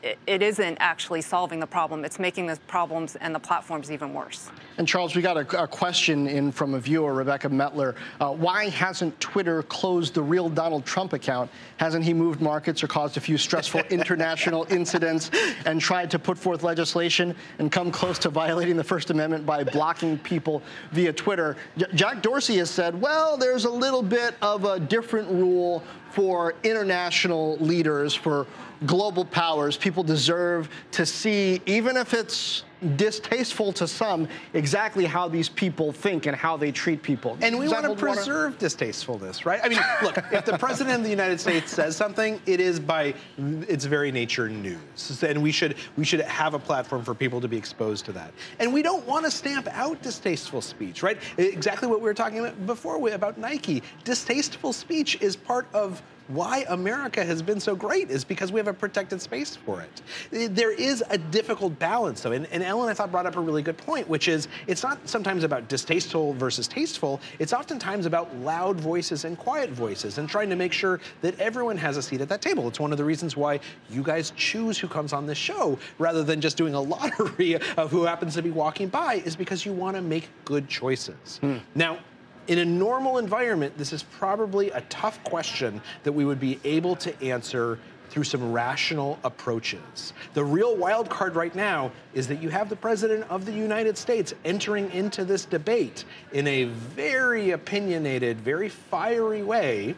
it, 0.02 0.18
it 0.26 0.42
isn't 0.42 0.78
actually 0.80 1.20
solving 1.20 1.60
the 1.60 1.66
problem. 1.66 2.04
It's 2.04 2.18
making 2.18 2.46
the 2.46 2.56
problems 2.66 3.16
and 3.16 3.34
the 3.34 3.38
platforms 3.38 3.90
even 3.90 4.14
worse. 4.14 4.50
And 4.78 4.88
Charles, 4.88 5.14
we 5.14 5.22
got 5.22 5.36
a, 5.36 5.62
a 5.62 5.66
question 5.66 6.26
in 6.26 6.52
from 6.52 6.74
a 6.74 6.80
viewer, 6.80 7.12
Rebecca 7.12 7.48
Metler. 7.48 7.94
Uh, 8.20 8.32
why 8.32 8.68
hasn't 8.70 9.18
Twitter 9.20 9.62
closed 9.64 10.14
the 10.14 10.22
real 10.22 10.48
Donald 10.48 10.86
Trump 10.86 11.12
account? 11.12 11.50
Hasn't 11.76 12.04
he 12.04 12.14
moved 12.14 12.40
markets 12.40 12.82
or 12.82 12.86
caused 12.86 13.16
a 13.16 13.20
few 13.20 13.36
stressful 13.36 13.80
international 13.90 14.66
incidents 14.70 15.30
and 15.66 15.80
tried 15.80 16.10
to 16.10 16.18
put 16.18 16.38
forth 16.38 16.62
legislation 16.62 17.34
and 17.58 17.70
come 17.70 17.90
close 17.90 18.18
to 18.20 18.30
violating 18.30 18.76
the 18.76 18.84
First 18.84 19.10
Amendment 19.10 19.44
by 19.44 19.64
blocking 19.64 20.18
people 20.18 20.62
via 20.92 21.12
Twitter? 21.12 21.56
J- 21.76 21.86
Jack 21.94 22.22
Dorsey 22.22 22.56
has 22.56 22.70
said, 22.70 22.98
well, 23.00 23.36
there's 23.36 23.66
a 23.66 23.70
little 23.70 24.02
bit 24.02 24.34
of 24.40 24.64
a 24.64 24.80
different 24.80 25.28
rule 25.28 25.82
for 26.12 26.54
international 26.62 27.56
leaders, 27.58 28.14
for 28.14 28.46
global 28.86 29.24
powers. 29.24 29.76
People 29.76 30.02
deserve 30.02 30.68
to 30.92 31.06
see, 31.06 31.60
even 31.66 31.96
if 31.96 32.14
it's 32.14 32.64
distasteful 32.96 33.72
to 33.74 33.86
some, 33.86 34.28
exactly 34.54 35.04
how 35.04 35.28
these 35.28 35.48
people 35.48 35.92
think 35.92 36.26
and 36.26 36.36
how 36.36 36.56
they 36.56 36.72
treat 36.72 37.02
people. 37.02 37.38
And 37.40 37.58
we 37.58 37.68
want 37.68 37.82
to 37.82 37.88
hold 37.88 38.02
water? 38.02 38.14
preserve 38.14 38.58
distastefulness, 38.58 39.46
right? 39.46 39.60
I 39.62 39.68
mean, 39.68 39.80
look, 40.02 40.18
if 40.32 40.44
the 40.44 40.58
president 40.58 40.98
of 40.98 41.04
the 41.04 41.10
United 41.10 41.40
States 41.40 41.72
says 41.72 41.96
something, 41.96 42.40
it 42.46 42.60
is 42.60 42.80
by 42.80 43.14
its 43.38 43.84
very 43.84 44.12
nature 44.12 44.48
news, 44.48 45.22
and 45.22 45.42
we 45.42 45.52
should 45.52 45.76
we 45.96 46.04
should 46.04 46.20
have 46.20 46.54
a 46.54 46.58
platform 46.58 47.04
for 47.04 47.14
people 47.14 47.40
to 47.40 47.48
be 47.48 47.56
exposed 47.56 48.04
to 48.06 48.12
that. 48.12 48.32
And 48.58 48.72
we 48.72 48.82
don't 48.82 49.06
want 49.06 49.24
to 49.24 49.30
stamp 49.30 49.68
out 49.72 50.02
distasteful 50.02 50.60
speech, 50.60 51.02
right? 51.02 51.18
Exactly 51.38 51.88
what 51.88 52.00
we 52.00 52.04
were 52.04 52.14
talking 52.14 52.40
about 52.40 52.66
before 52.66 53.00
about 53.12 53.38
Nike. 53.38 53.82
Distasteful 54.04 54.72
speech 54.72 55.20
is 55.20 55.36
part 55.36 55.66
of 55.72 56.02
why 56.30 56.64
America 56.68 57.24
has 57.24 57.42
been 57.42 57.60
so 57.60 57.74
great 57.74 58.10
is 58.10 58.24
because 58.24 58.52
we 58.52 58.58
have 58.58 58.68
a 58.68 58.72
protected 58.72 59.20
space 59.20 59.56
for 59.56 59.80
it. 59.80 60.02
Eh, 60.32 60.48
there 60.50 60.72
is 60.72 61.02
a 61.10 61.18
difficult 61.18 61.78
balance, 61.78 62.20
though, 62.22 62.32
and, 62.32 62.46
and 62.46 62.62
Ellen, 62.62 62.88
I 62.88 62.94
thought, 62.94 63.10
brought 63.10 63.26
up 63.26 63.36
a 63.36 63.40
really 63.40 63.62
good 63.62 63.76
point, 63.76 64.08
which 64.08 64.28
is 64.28 64.48
it's 64.66 64.82
not 64.82 65.08
sometimes 65.08 65.44
about 65.44 65.68
distasteful 65.68 66.32
versus 66.34 66.68
tasteful. 66.68 67.20
It's 67.38 67.52
oftentimes 67.52 68.06
about 68.06 68.34
loud 68.36 68.80
voices 68.80 69.24
and 69.24 69.36
quiet 69.36 69.70
voices, 69.70 70.18
and 70.18 70.28
trying 70.28 70.50
to 70.50 70.56
make 70.56 70.72
sure 70.72 71.00
that 71.22 71.38
everyone 71.40 71.76
has 71.78 71.96
a 71.96 72.02
seat 72.02 72.20
at 72.20 72.28
that 72.28 72.42
table. 72.42 72.68
It's 72.68 72.80
one 72.80 72.92
of 72.92 72.98
the 72.98 73.04
reasons 73.04 73.36
why 73.36 73.60
you 73.90 74.02
guys 74.02 74.32
choose 74.36 74.78
who 74.78 74.88
comes 74.88 75.12
on 75.12 75.26
this 75.26 75.38
show 75.38 75.78
rather 75.98 76.22
than 76.22 76.40
just 76.40 76.56
doing 76.56 76.74
a 76.74 76.80
lottery 76.90 77.58
of 77.76 77.90
who 77.90 78.04
happens 78.04 78.34
to 78.34 78.42
be 78.42 78.50
walking 78.50 78.88
by, 78.88 79.14
is 79.24 79.36
because 79.36 79.66
you 79.66 79.72
want 79.72 79.96
to 79.96 80.02
make 80.02 80.28
good 80.44 80.68
choices. 80.68 81.38
Hmm. 81.38 81.58
Now. 81.74 81.98
In 82.48 82.58
a 82.58 82.64
normal 82.64 83.18
environment, 83.18 83.76
this 83.78 83.92
is 83.92 84.02
probably 84.02 84.70
a 84.70 84.80
tough 84.82 85.22
question 85.24 85.80
that 86.02 86.12
we 86.12 86.24
would 86.24 86.40
be 86.40 86.58
able 86.64 86.96
to 86.96 87.22
answer 87.22 87.78
through 88.10 88.24
some 88.24 88.52
rational 88.52 89.18
approaches. 89.22 90.12
The 90.34 90.44
real 90.44 90.76
wild 90.76 91.08
card 91.08 91.36
right 91.36 91.54
now 91.54 91.92
is 92.12 92.26
that 92.26 92.42
you 92.42 92.48
have 92.48 92.68
the 92.68 92.76
President 92.76 93.24
of 93.30 93.46
the 93.46 93.52
United 93.52 93.96
States 93.96 94.34
entering 94.44 94.90
into 94.90 95.24
this 95.24 95.44
debate 95.44 96.04
in 96.32 96.46
a 96.48 96.64
very 96.64 97.52
opinionated, 97.52 98.40
very 98.40 98.68
fiery 98.68 99.44
way, 99.44 99.94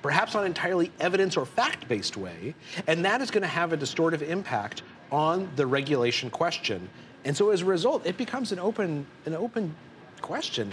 perhaps 0.00 0.32
not 0.32 0.46
entirely 0.46 0.90
evidence 1.00 1.36
or 1.36 1.44
fact 1.44 1.86
based 1.86 2.16
way, 2.16 2.54
and 2.86 3.04
that 3.04 3.20
is 3.20 3.30
going 3.30 3.42
to 3.42 3.48
have 3.48 3.74
a 3.74 3.76
distortive 3.76 4.22
impact 4.22 4.82
on 5.12 5.50
the 5.56 5.66
regulation 5.66 6.30
question. 6.30 6.88
And 7.26 7.36
so 7.36 7.50
as 7.50 7.60
a 7.60 7.66
result, 7.66 8.06
it 8.06 8.16
becomes 8.16 8.52
an 8.52 8.58
open, 8.58 9.06
an 9.26 9.34
open 9.34 9.74
question 10.22 10.72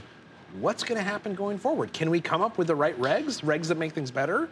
what's 0.60 0.84
going 0.84 0.98
to 0.98 1.04
happen 1.04 1.34
going 1.36 1.58
forward? 1.58 1.94
Can 1.94 2.10
we 2.10 2.22
come 2.22 2.42
up 2.42 2.58
with 2.58 2.68
the 2.68 2.76
right 2.76 3.00
regs, 3.00 3.42
regs 3.44 3.68
that 3.68 3.78
make 3.78 3.94
things 3.94 4.12
better? 4.12 4.50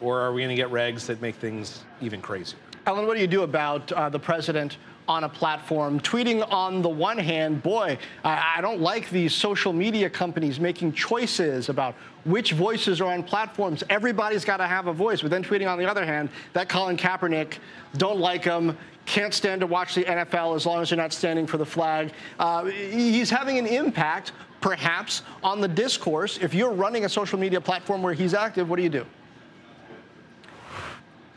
Or 0.00 0.20
are 0.20 0.32
we 0.32 0.42
going 0.42 0.54
to 0.54 0.60
get 0.60 0.70
regs 0.70 1.06
that 1.06 1.20
make 1.22 1.36
things 1.36 1.84
even 2.00 2.20
crazier? 2.20 2.58
Ellen, 2.86 3.06
what 3.06 3.14
do 3.14 3.20
you 3.20 3.28
do 3.28 3.42
about 3.42 3.92
uh, 3.92 4.08
the 4.08 4.18
president 4.18 4.78
on 5.08 5.24
a 5.24 5.28
platform 5.28 6.00
tweeting 6.00 6.48
on 6.52 6.80
the 6.80 6.88
one 6.88 7.18
hand, 7.18 7.62
boy, 7.62 7.98
I, 8.24 8.54
I, 8.56 8.60
don't 8.60 8.80
like 8.80 9.10
these 9.10 9.34
social 9.34 9.72
media 9.72 10.08
companies 10.08 10.60
making 10.60 10.92
choices 10.92 11.68
about 11.68 11.96
which 12.24 12.52
voices 12.52 13.00
are 13.00 13.12
on 13.12 13.22
platforms. 13.22 13.82
Everybody's 13.90 14.44
got 14.44 14.58
to 14.58 14.66
have 14.66 14.86
a 14.86 14.92
voice. 14.92 15.20
But 15.20 15.30
then 15.30 15.42
tweeting 15.42 15.68
on 15.68 15.78
the 15.78 15.88
other 15.90 16.04
hand 16.04 16.28
that 16.52 16.68
Colin 16.68 16.96
Kaepernick, 16.96 17.58
don't 17.96 18.20
like 18.20 18.44
him, 18.44 18.76
can't 19.04 19.34
stand 19.34 19.60
to 19.60 19.66
watch 19.66 19.94
the 19.94 20.04
NFL 20.04 20.54
as 20.54 20.66
long 20.66 20.80
as 20.80 20.90
you're 20.90 20.98
not 20.98 21.12
standing 21.12 21.46
for 21.46 21.58
the 21.58 21.66
flag. 21.66 22.12
Uh, 22.38 22.64
he's 22.66 23.28
having 23.28 23.58
an 23.58 23.66
impact, 23.66 24.32
perhaps, 24.62 25.22
on 25.42 25.60
the 25.60 25.68
discourse. 25.68 26.38
If 26.38 26.54
you're 26.54 26.72
running 26.72 27.04
a 27.04 27.08
social 27.08 27.38
media 27.38 27.60
platform 27.60 28.02
where 28.02 28.14
he's 28.14 28.32
active, 28.32 28.70
what 28.70 28.76
do 28.76 28.82
you 28.82 28.88
do? 28.88 29.04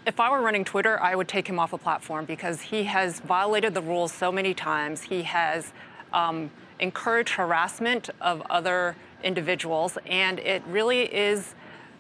if 0.06 0.20
I 0.20 0.30
were 0.30 0.42
running 0.42 0.64
Twitter, 0.64 1.02
I 1.02 1.16
would 1.16 1.28
take 1.28 1.48
him 1.48 1.60
off 1.60 1.72
the 1.72 1.78
platform 1.78 2.26
because 2.26 2.62
he 2.62 2.84
has 2.84 3.20
violated 3.22 3.74
the 3.74 3.82
rules 3.82 4.12
so 4.12 4.32
many 4.32 4.54
times. 4.54 5.02
He 5.02 5.24
has 5.24 5.74
um, 6.14 6.52
encouraged 6.80 7.34
harassment 7.34 8.10
of 8.22 8.42
other 8.50 8.96
individuals, 9.24 9.98
and 10.06 10.40
it 10.40 10.62
really 10.68 11.02
is, 11.14 11.56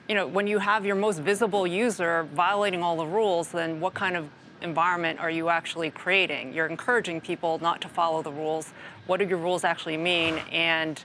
you 0.07 0.13
know, 0.13 0.27
when 0.27 0.45
you 0.45 0.59
have 0.59 0.85
your 0.85 0.95
most 0.95 1.19
visible 1.19 1.65
user 1.65 2.27
violating 2.33 2.83
all 2.83 2.95
the 2.95 3.05
rules, 3.05 3.49
then 3.49 3.79
what 3.79 3.95
kind 3.95 4.15
of 4.15 4.29
environment 4.61 5.19
are 5.19 5.31
you 5.31 5.49
actually 5.49 5.89
creating? 5.89 6.53
You're 6.53 6.67
encouraging 6.67 7.21
people 7.21 7.59
not 7.59 7.81
to 7.81 7.89
follow 7.89 8.21
the 8.21 8.31
rules. 8.31 8.71
What 9.07 9.17
do 9.17 9.25
your 9.25 9.39
rules 9.39 9.63
actually 9.63 9.97
mean? 9.97 10.37
And 10.51 11.03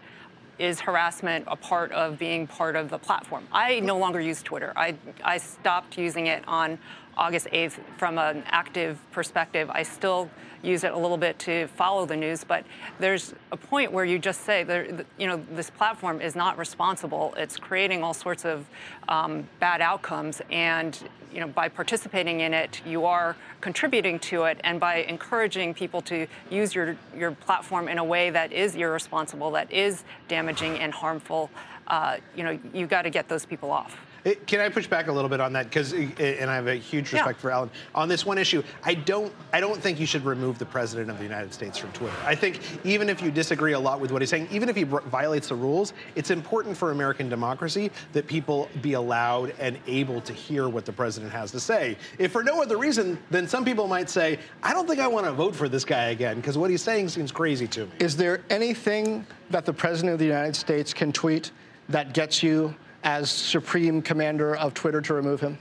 is 0.61 0.81
harassment 0.81 1.45
a 1.49 1.57
part 1.57 1.91
of 1.93 2.19
being 2.19 2.47
part 2.47 2.77
of 2.77 2.91
the 2.91 2.99
platform? 2.99 3.47
I 3.51 3.81
no 3.81 3.99
longer 3.99 4.21
use 4.21 4.43
Twitter. 4.43 4.73
I, 4.77 4.95
I 5.25 5.39
stopped 5.39 5.97
using 5.97 6.27
it 6.27 6.47
on 6.47 6.79
August 7.17 7.49
8th 7.53 7.79
from 7.97 8.19
an 8.19 8.43
active 8.47 8.99
perspective. 9.11 9.71
I 9.71 9.83
still 9.83 10.31
use 10.63 10.85
it 10.85 10.93
a 10.93 10.97
little 10.99 11.17
bit 11.17 11.39
to 11.41 11.67
follow 11.69 12.05
the 12.05 12.17
news, 12.17 12.45
but 12.45 12.65
there's 12.99 13.35
a 13.51 13.57
point 13.57 13.93
where 13.93 14.05
you 14.05 14.19
just 14.19 14.43
say, 14.43 14.63
there, 14.63 15.05
you 15.19 15.27
know, 15.27 15.43
this 15.53 15.71
platform 15.71 16.21
is 16.21 16.37
not 16.37 16.59
responsible. 16.59 17.35
It's 17.37 17.57
creating 17.57 18.03
all 18.03 18.15
sorts 18.15 18.45
of 18.45 18.67
um, 19.09 19.49
bad 19.59 19.81
outcomes, 19.81 20.43
and 20.51 20.99
you 21.33 21.41
know, 21.41 21.49
by 21.49 21.69
participating 21.69 22.41
in 22.41 22.53
it, 22.55 22.81
you 22.85 23.05
are 23.05 23.37
contributing 23.61 24.19
to 24.21 24.45
it, 24.45 24.61
and 24.65 24.81
by 24.81 24.97
encouraging 24.97 25.75
people 25.75 26.01
to 26.03 26.27
use 26.51 26.75
your 26.75 26.97
your 27.17 27.33
platform 27.33 27.89
in 27.89 27.99
a 27.99 28.05
way 28.05 28.31
that 28.31 28.53
is 28.53 28.75
irresponsible, 28.75 29.51
that 29.53 29.71
is 29.73 30.05
damaging 30.29 30.79
and 30.79 30.93
harmful, 30.93 31.51
uh, 31.87 32.17
you 32.37 32.43
know, 32.43 32.59
you 32.73 32.87
got 32.87 33.03
to 33.03 33.11
get 33.11 33.29
those 33.29 33.45
people 33.45 33.71
off. 33.71 33.97
Can 34.47 34.61
I 34.61 34.69
push 34.69 34.87
back 34.87 35.09
a 35.09 35.13
little 35.13 35.31
bit 35.31 35.41
on 35.41 35.53
that? 35.55 35.65
Because, 35.65 35.95
eh, 35.95 36.09
eh, 36.19 36.37
and 36.41 36.51
I 36.51 36.55
have 36.55 36.67
a 36.67 36.75
huge 36.75 37.13
respect 37.13 37.39
yeah. 37.39 37.43
for 37.43 37.51
Alan 37.51 37.71
on 37.95 38.09
this 38.09 38.27
one 38.27 38.39
issue. 38.39 38.63
I 38.85 38.95
don't, 38.95 39.33
I 39.53 39.61
don't 39.61 39.81
think 39.81 39.99
you 39.99 40.07
should 40.07 40.25
remove 40.25 40.59
the 40.59 40.67
president 40.67 41.11
of 41.11 41.19
the 41.19 41.25
United 41.25 41.55
States 41.55 41.79
from 41.79 41.91
Twitter. 41.93 42.17
I 42.25 42.35
think 42.35 42.61
even 42.85 43.09
if 43.09 43.23
you 43.23 43.31
disagree 43.31 43.73
a 43.73 43.81
lot 43.81 44.01
with 44.01 44.13
what 44.13 44.23
he's 44.23 44.31
saying, 44.31 44.49
even 44.51 44.69
if 44.69 44.77
he 44.77 44.85
violates 44.85 45.49
the 45.49 45.55
rules, 45.55 45.93
it's 46.17 46.31
important 46.31 46.77
for 46.77 46.91
American 46.91 47.29
democracy 47.29 47.91
that 48.13 48.27
people 48.27 48.69
be 48.83 48.95
allowed 48.95 49.55
and 49.59 49.79
able 49.87 50.21
to 50.23 50.33
hear 50.33 50.69
what 50.69 50.85
the 50.85 50.93
president 50.93 51.33
has 51.33 51.51
to 51.53 51.61
say. 51.61 51.97
If 52.19 52.33
for 52.33 52.45
no 52.45 52.61
other 52.63 52.77
reason, 52.77 53.19
then 53.31 53.49
some 53.49 53.65
people 53.65 53.87
might 53.87 54.11
say, 54.11 54.39
I 54.63 54.73
don't 54.73 54.87
think 54.87 55.01
I 55.01 55.07
want 55.07 55.27
to 55.27 55.33
vote 55.33 55.55
for 55.55 55.69
this 55.69 55.85
guy 55.85 56.11
again 56.11 56.37
because 56.37 56.59
what 56.59 56.71
he's 56.71 56.83
saying 56.83 57.09
seems 57.09 57.33
crazy 57.33 57.67
to 57.69 57.87
me. 57.87 57.93
Is 57.99 58.17
there 58.17 58.43
anything 58.51 59.27
that 59.51 59.65
the 59.65 59.73
president 59.73 60.13
of 60.13 60.19
the 60.19 60.27
United 60.27 60.57
States 60.57 60.93
can 60.93 61.13
tweet 61.13 61.51
that 61.89 62.13
gets 62.15 62.43
you? 62.43 62.75
As 63.05 63.31
supreme 63.31 64.03
commander 64.03 64.57
of 64.57 64.75
Twitter 64.75 65.01
to 65.01 65.15
remove 65.15 65.41
him? 65.41 65.59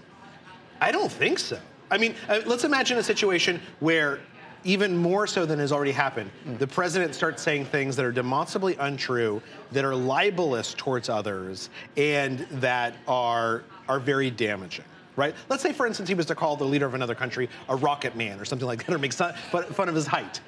I 0.81 0.91
don't 0.91 1.11
think 1.11 1.39
so. 1.39 1.59
I 1.91 1.97
mean, 1.97 2.15
uh, 2.27 2.41
let's 2.45 2.63
imagine 2.63 2.97
a 2.97 3.03
situation 3.03 3.59
where 3.79 4.19
even 4.63 4.95
more 4.95 5.25
so 5.25 5.45
than 5.45 5.59
has 5.59 5.71
already 5.71 5.91
happened, 5.91 6.29
mm. 6.45 6.57
the 6.57 6.67
president 6.67 7.15
starts 7.15 7.41
saying 7.41 7.65
things 7.65 7.95
that 7.95 8.05
are 8.05 8.11
demonstrably 8.11 8.75
untrue, 8.79 9.41
that 9.71 9.85
are 9.85 9.95
libelous 9.95 10.73
towards 10.73 11.09
others, 11.09 11.69
and 11.97 12.39
that 12.51 12.95
are 13.07 13.63
are 13.87 13.99
very 13.99 14.29
damaging. 14.29 14.85
Right? 15.15 15.35
Let's 15.49 15.63
say, 15.63 15.73
for 15.73 15.85
instance, 15.85 16.07
he 16.07 16.15
was 16.15 16.25
to 16.27 16.35
call 16.35 16.55
the 16.55 16.63
leader 16.63 16.85
of 16.85 16.93
another 16.93 17.15
country 17.15 17.49
a 17.67 17.75
rocket 17.75 18.15
man 18.15 18.39
or 18.39 18.45
something 18.45 18.67
like 18.67 18.85
that, 18.85 18.95
or 18.95 18.99
make 18.99 19.11
fun 19.13 19.89
of 19.89 19.95
his 19.95 20.07
height. 20.07 20.39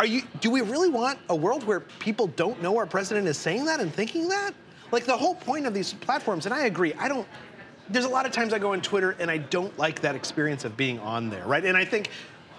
Are 0.00 0.06
you? 0.06 0.22
Do 0.40 0.50
we 0.50 0.60
really 0.60 0.88
want 0.88 1.18
a 1.28 1.36
world 1.36 1.64
where 1.64 1.80
people 1.80 2.26
don't 2.26 2.60
know 2.62 2.76
our 2.76 2.86
president 2.86 3.26
is 3.26 3.38
saying 3.38 3.64
that 3.66 3.80
and 3.80 3.92
thinking 3.92 4.28
that? 4.28 4.52
Like 4.92 5.06
the 5.06 5.16
whole 5.16 5.34
point 5.34 5.66
of 5.66 5.72
these 5.72 5.94
platforms, 5.94 6.44
and 6.44 6.54
I 6.54 6.66
agree, 6.66 6.92
I 6.94 7.08
don't, 7.08 7.26
there's 7.88 8.04
a 8.04 8.10
lot 8.10 8.26
of 8.26 8.32
times 8.32 8.52
I 8.52 8.58
go 8.58 8.74
on 8.74 8.82
Twitter 8.82 9.16
and 9.18 9.30
I 9.30 9.38
don't 9.38 9.76
like 9.78 10.02
that 10.02 10.14
experience 10.14 10.64
of 10.64 10.76
being 10.76 10.98
on 11.00 11.30
there, 11.30 11.46
right? 11.46 11.64
And 11.64 11.76
I 11.76 11.84
think 11.84 12.10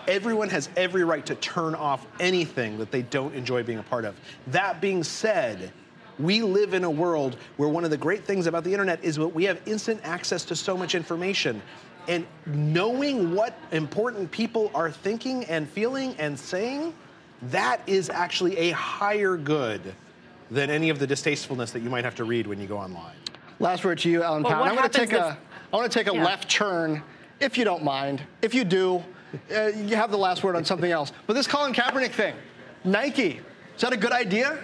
everyone 0.07 0.49
has 0.49 0.67
every 0.75 1.03
right 1.03 1.25
to 1.27 1.35
turn 1.35 1.75
off 1.75 2.05
anything 2.19 2.77
that 2.79 2.91
they 2.91 3.03
don't 3.03 3.33
enjoy 3.35 3.63
being 3.63 3.77
a 3.77 3.83
part 3.83 4.03
of. 4.03 4.19
That 4.47 4.81
being 4.81 5.03
said, 5.03 5.71
we 6.19 6.41
live 6.41 6.73
in 6.73 6.83
a 6.83 6.91
world 6.91 7.37
where 7.57 7.69
one 7.69 7.83
of 7.83 7.91
the 7.91 7.97
great 7.97 8.25
things 8.25 8.47
about 8.47 8.63
the 8.63 8.71
internet 8.71 9.03
is 9.03 9.15
that 9.15 9.27
we 9.27 9.43
have 9.45 9.61
instant 9.67 10.01
access 10.03 10.43
to 10.45 10.55
so 10.55 10.75
much 10.75 10.95
information. 10.95 11.61
And 12.07 12.25
knowing 12.47 13.33
what 13.33 13.57
important 13.71 14.29
people 14.31 14.71
are 14.75 14.91
thinking 14.91 15.45
and 15.45 15.69
feeling 15.69 16.15
and 16.17 16.37
saying, 16.37 16.93
that 17.43 17.81
is 17.87 18.09
actually 18.09 18.57
a 18.57 18.71
higher 18.71 19.37
good 19.37 19.93
than 20.51 20.69
any 20.69 20.89
of 20.89 20.99
the 20.99 21.07
distastefulness 21.07 21.71
that 21.71 21.81
you 21.81 21.89
might 21.89 22.03
have 22.03 22.15
to 22.15 22.23
read 22.23 22.47
when 22.47 22.59
you 22.59 22.67
go 22.67 22.77
online. 22.77 23.15
Last 23.59 23.85
word 23.85 23.99
to 23.99 24.09
you, 24.09 24.23
Alan 24.23 24.43
well, 24.43 24.63
I'm 24.63 24.75
going 24.75 24.89
to 24.89 24.97
take 24.97 25.13
if, 25.13 25.19
a 25.19 25.37
I 25.71 25.75
want 25.75 25.91
to 25.91 25.99
take 25.99 26.11
a 26.11 26.15
yeah. 26.15 26.23
left 26.23 26.49
turn, 26.49 27.01
if 27.39 27.57
you 27.57 27.65
don't 27.65 27.83
mind. 27.83 28.21
If 28.41 28.53
you 28.53 28.63
do, 28.63 29.03
uh, 29.55 29.67
you 29.67 29.95
have 29.95 30.11
the 30.11 30.17
last 30.17 30.43
word 30.43 30.55
on 30.55 30.65
something 30.65 30.91
else. 30.91 31.11
But 31.25 31.33
this 31.33 31.47
Colin 31.47 31.73
Kaepernick 31.73 32.11
thing, 32.11 32.35
Nike, 32.83 33.41
is 33.75 33.81
that 33.81 33.93
a 33.93 33.97
good 33.97 34.11
idea? 34.11 34.59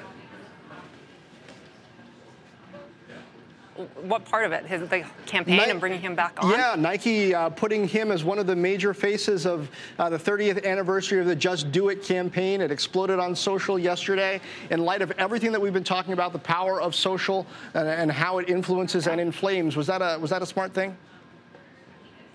What 4.01 4.25
part 4.25 4.45
of 4.45 4.51
it? 4.51 4.65
His 4.65 4.87
the 4.89 5.05
campaign 5.25 5.57
Ni- 5.57 5.69
and 5.69 5.79
bringing 5.79 6.01
him 6.01 6.15
back 6.15 6.37
on? 6.41 6.51
Yeah, 6.51 6.75
Nike 6.77 7.33
uh, 7.33 7.49
putting 7.49 7.87
him 7.87 8.11
as 8.11 8.23
one 8.23 8.39
of 8.39 8.47
the 8.47 8.55
major 8.55 8.93
faces 8.93 9.45
of 9.45 9.69
uh, 9.97 10.09
the 10.09 10.17
30th 10.17 10.65
anniversary 10.65 11.19
of 11.19 11.25
the 11.25 11.35
Just 11.35 11.71
Do 11.71 11.89
It 11.89 12.03
campaign. 12.03 12.61
It 12.61 12.71
exploded 12.71 13.19
on 13.19 13.35
social 13.35 13.79
yesterday. 13.79 14.41
In 14.69 14.83
light 14.83 15.01
of 15.01 15.11
everything 15.11 15.51
that 15.51 15.61
we've 15.61 15.73
been 15.73 15.83
talking 15.83 16.13
about, 16.13 16.33
the 16.33 16.39
power 16.39 16.81
of 16.81 16.93
social 16.93 17.45
and, 17.73 17.87
and 17.87 18.11
how 18.11 18.39
it 18.39 18.49
influences 18.49 19.07
and 19.07 19.19
inflames, 19.19 19.75
was 19.77 19.87
that 19.87 20.01
a 20.01 20.19
was 20.19 20.29
that 20.29 20.41
a 20.41 20.45
smart 20.45 20.73
thing? 20.73 20.97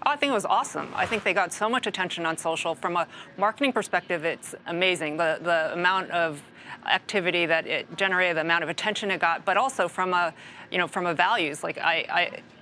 Oh, 0.06 0.10
I 0.10 0.16
think 0.16 0.30
it 0.30 0.34
was 0.34 0.44
awesome. 0.44 0.92
I 0.94 1.06
think 1.06 1.24
they 1.24 1.32
got 1.32 1.52
so 1.52 1.68
much 1.68 1.86
attention 1.86 2.26
on 2.26 2.36
social. 2.36 2.74
From 2.74 2.96
a 2.96 3.06
marketing 3.38 3.72
perspective, 3.72 4.24
it's 4.24 4.54
amazing. 4.66 5.16
The 5.16 5.38
the 5.42 5.72
amount 5.72 6.10
of 6.10 6.42
activity 6.86 7.46
that 7.46 7.66
it 7.66 7.96
generated, 7.96 8.36
the 8.36 8.42
amount 8.42 8.62
of 8.62 8.70
attention 8.70 9.10
it 9.10 9.20
got, 9.20 9.44
but 9.44 9.56
also 9.56 9.88
from 9.88 10.12
a 10.12 10.34
you 10.70 10.78
know, 10.78 10.88
from 10.88 11.06
a 11.06 11.14
values. 11.14 11.62
Like 11.62 11.78
I, 11.78 12.04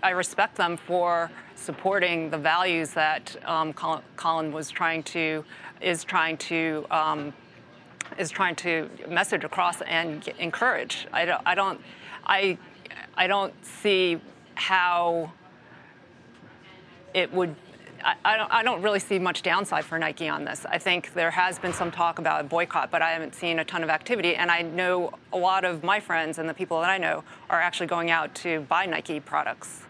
I, 0.03 0.09
I 0.09 0.11
respect 0.11 0.57
them 0.57 0.77
for 0.77 1.31
supporting 1.55 2.29
the 2.29 2.37
values 2.37 2.91
that 2.91 3.37
um, 3.49 3.73
Colin, 3.73 4.53
was 4.53 4.71
trying 4.71 5.03
to 5.05 5.45
is 5.81 6.05
trying 6.05 6.37
to 6.37 6.85
um, 6.91 7.33
is 8.19 8.31
trying 8.31 8.55
to 8.57 8.91
message 9.09 9.45
across 9.45 9.81
and 9.83 10.29
encourage. 10.39 11.07
I 11.13 11.25
don't, 11.25 11.43
I 11.47 11.55
don't, 11.55 11.81
I, 12.27 12.59
I 13.17 13.27
don't 13.27 13.55
see 13.65 14.21
how 14.55 15.33
it 17.15 17.33
would 17.33 17.55
I, 18.05 18.37
don't, 18.37 18.53
I 18.53 18.63
don't 18.63 18.83
really 18.83 18.99
see 18.99 19.19
much 19.19 19.43
downside 19.43 19.85
for 19.85 19.99
Nike 19.99 20.29
on 20.29 20.45
this. 20.45 20.67
I 20.69 20.79
think 20.79 21.15
there 21.15 21.31
has 21.31 21.59
been 21.59 21.73
some 21.73 21.91
talk 21.91 22.19
about 22.19 22.49
boycott, 22.49 22.91
but 22.91 23.03
I 23.03 23.11
haven't 23.11 23.35
seen 23.35 23.59
a 23.59 23.65
ton 23.65 23.83
of 23.83 23.91
activity. 23.91 24.35
And 24.35 24.51
I 24.51 24.63
know 24.63 25.13
a 25.33 25.39
lot 25.39 25.65
of 25.65 25.83
my 25.83 26.01
friends 26.01 26.39
and 26.39 26.49
the 26.49 26.55
people 26.55 26.81
that 26.81 26.91
I 26.91 26.99
know 26.99 27.25
are 27.51 27.61
actually 27.61 27.87
going 27.87 28.11
out 28.11 28.35
to 28.37 28.61
buy 28.63 28.87
Nike 28.87 29.21
products. 29.21 29.83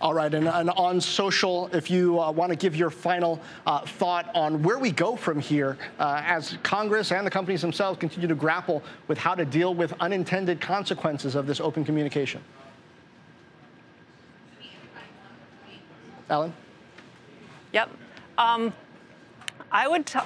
All 0.00 0.14
right, 0.14 0.32
and, 0.32 0.48
and, 0.48 0.70
on 0.70 0.98
social, 0.98 1.68
if 1.74 1.90
you 1.90 2.18
uh, 2.18 2.30
want 2.30 2.48
to 2.48 2.56
give 2.56 2.74
your 2.74 2.88
final 2.88 3.38
uh, 3.66 3.80
thought 3.80 4.34
on 4.34 4.62
where 4.62 4.78
we 4.78 4.90
go 4.90 5.14
from 5.14 5.38
here 5.38 5.76
uh, 5.98 6.22
as 6.24 6.56
Congress 6.62 7.12
and 7.12 7.26
the 7.26 7.30
companies 7.30 7.60
themselves 7.60 7.98
continue 7.98 8.26
to 8.26 8.34
grapple 8.34 8.82
with 9.08 9.18
how 9.18 9.34
to 9.34 9.44
deal 9.44 9.74
with 9.74 9.92
unintended 10.00 10.58
consequences 10.58 11.34
of 11.34 11.46
this 11.46 11.60
open 11.60 11.84
communication. 11.84 12.40
Alan? 16.30 16.54
Yep. 17.72 17.90
Um, 18.38 18.72
I 19.70 19.88
would. 19.88 20.06
T- 20.06 20.18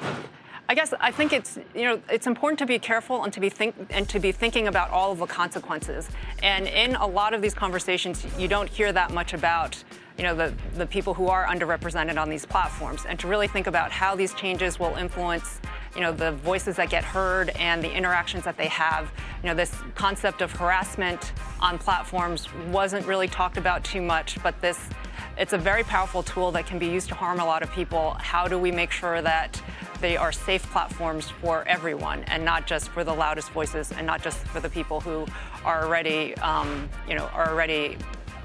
I 0.66 0.74
guess 0.74 0.94
I 0.98 1.11
think 1.11 1.35
it's 1.35 1.59
you 1.74 1.83
know 1.83 2.00
it's 2.09 2.26
important 2.26 2.59
to 2.61 2.66
be 2.66 2.78
careful 2.78 3.22
and 3.24 3.33
to 3.35 3.40
be 3.40 3.50
think 3.50 3.74
and 3.90 4.09
to 4.09 4.18
be 4.18 4.33
thinking 4.33 4.66
about 4.66 4.90
all 4.90 5.12
of 5.12 5.18
the 5.18 5.26
consequences. 5.26 6.09
And 6.42 6.66
in 6.66 6.94
a 6.96 7.07
lot 7.07 7.35
of 7.35 7.42
these 7.42 7.52
conversations, 7.52 8.24
you 8.38 8.48
don't 8.48 8.68
hear 8.68 8.90
that 8.92 9.12
much 9.12 9.35
about 9.35 9.83
you 10.16 10.24
know 10.24 10.35
the 10.35 10.54
the 10.74 10.87
people 10.87 11.12
who 11.12 11.28
are 11.28 11.44
underrepresented 11.46 12.16
on 12.18 12.30
these 12.30 12.46
platforms, 12.46 13.04
and 13.07 13.18
to 13.20 13.28
really 13.28 13.48
think 13.48 13.66
about 13.66 13.90
how 13.90 14.16
these 14.16 14.33
changes 14.35 14.78
will 14.78 14.94
influence 14.96 15.61
you 15.94 16.00
know, 16.00 16.12
the 16.12 16.33
voices 16.33 16.76
that 16.76 16.90
get 16.90 17.04
heard 17.04 17.50
and 17.50 17.83
the 17.83 17.92
interactions 17.92 18.44
that 18.44 18.57
they 18.57 18.66
have. 18.66 19.12
You 19.42 19.48
know, 19.48 19.54
this 19.54 19.74
concept 19.94 20.42
of 20.42 20.52
harassment 20.52 21.33
on 21.61 21.78
platforms 21.78 22.48
wasn't 22.70 23.07
really 23.07 23.28
talked 23.28 23.57
about 23.57 23.85
too 23.85 24.02
much, 24.02 24.42
but 24.42 24.61
this 24.61 24.88
it's 25.37 25.53
a 25.53 25.59
very 25.59 25.83
powerful 25.83 26.23
tool 26.23 26.53
that 26.53 26.66
can 26.66 26.79
be 26.79 26.87
used 26.87 27.09
to 27.09 27.14
harm 27.14 27.40
a 27.40 27.44
lot 27.44 27.62
of 27.62 27.70
people. 27.73 28.16
How 28.20 28.47
do 28.47 28.59
we 28.59 28.70
make 28.70 28.90
sure 28.90 29.20
that 29.23 29.61
they 30.01 30.16
are 30.16 30.33
safe 30.33 30.62
platforms 30.70 31.31
for 31.40 31.66
everyone 31.66 32.25
and 32.25 32.44
not 32.44 32.66
just 32.66 32.90
for 32.90 33.05
the 33.05 33.12
loudest 33.12 33.51
voices 33.51 33.90
and 33.92 34.07
not 34.07 34.23
just 34.23 34.38
for 34.38 34.61
the 34.61 34.68
people 34.68 35.01
who 35.01 35.27
are 35.64 35.85
already, 35.85 36.37
um, 36.37 36.88
you 37.09 37.14
know, 37.14 37.25
are 37.27 37.49
already 37.49 37.97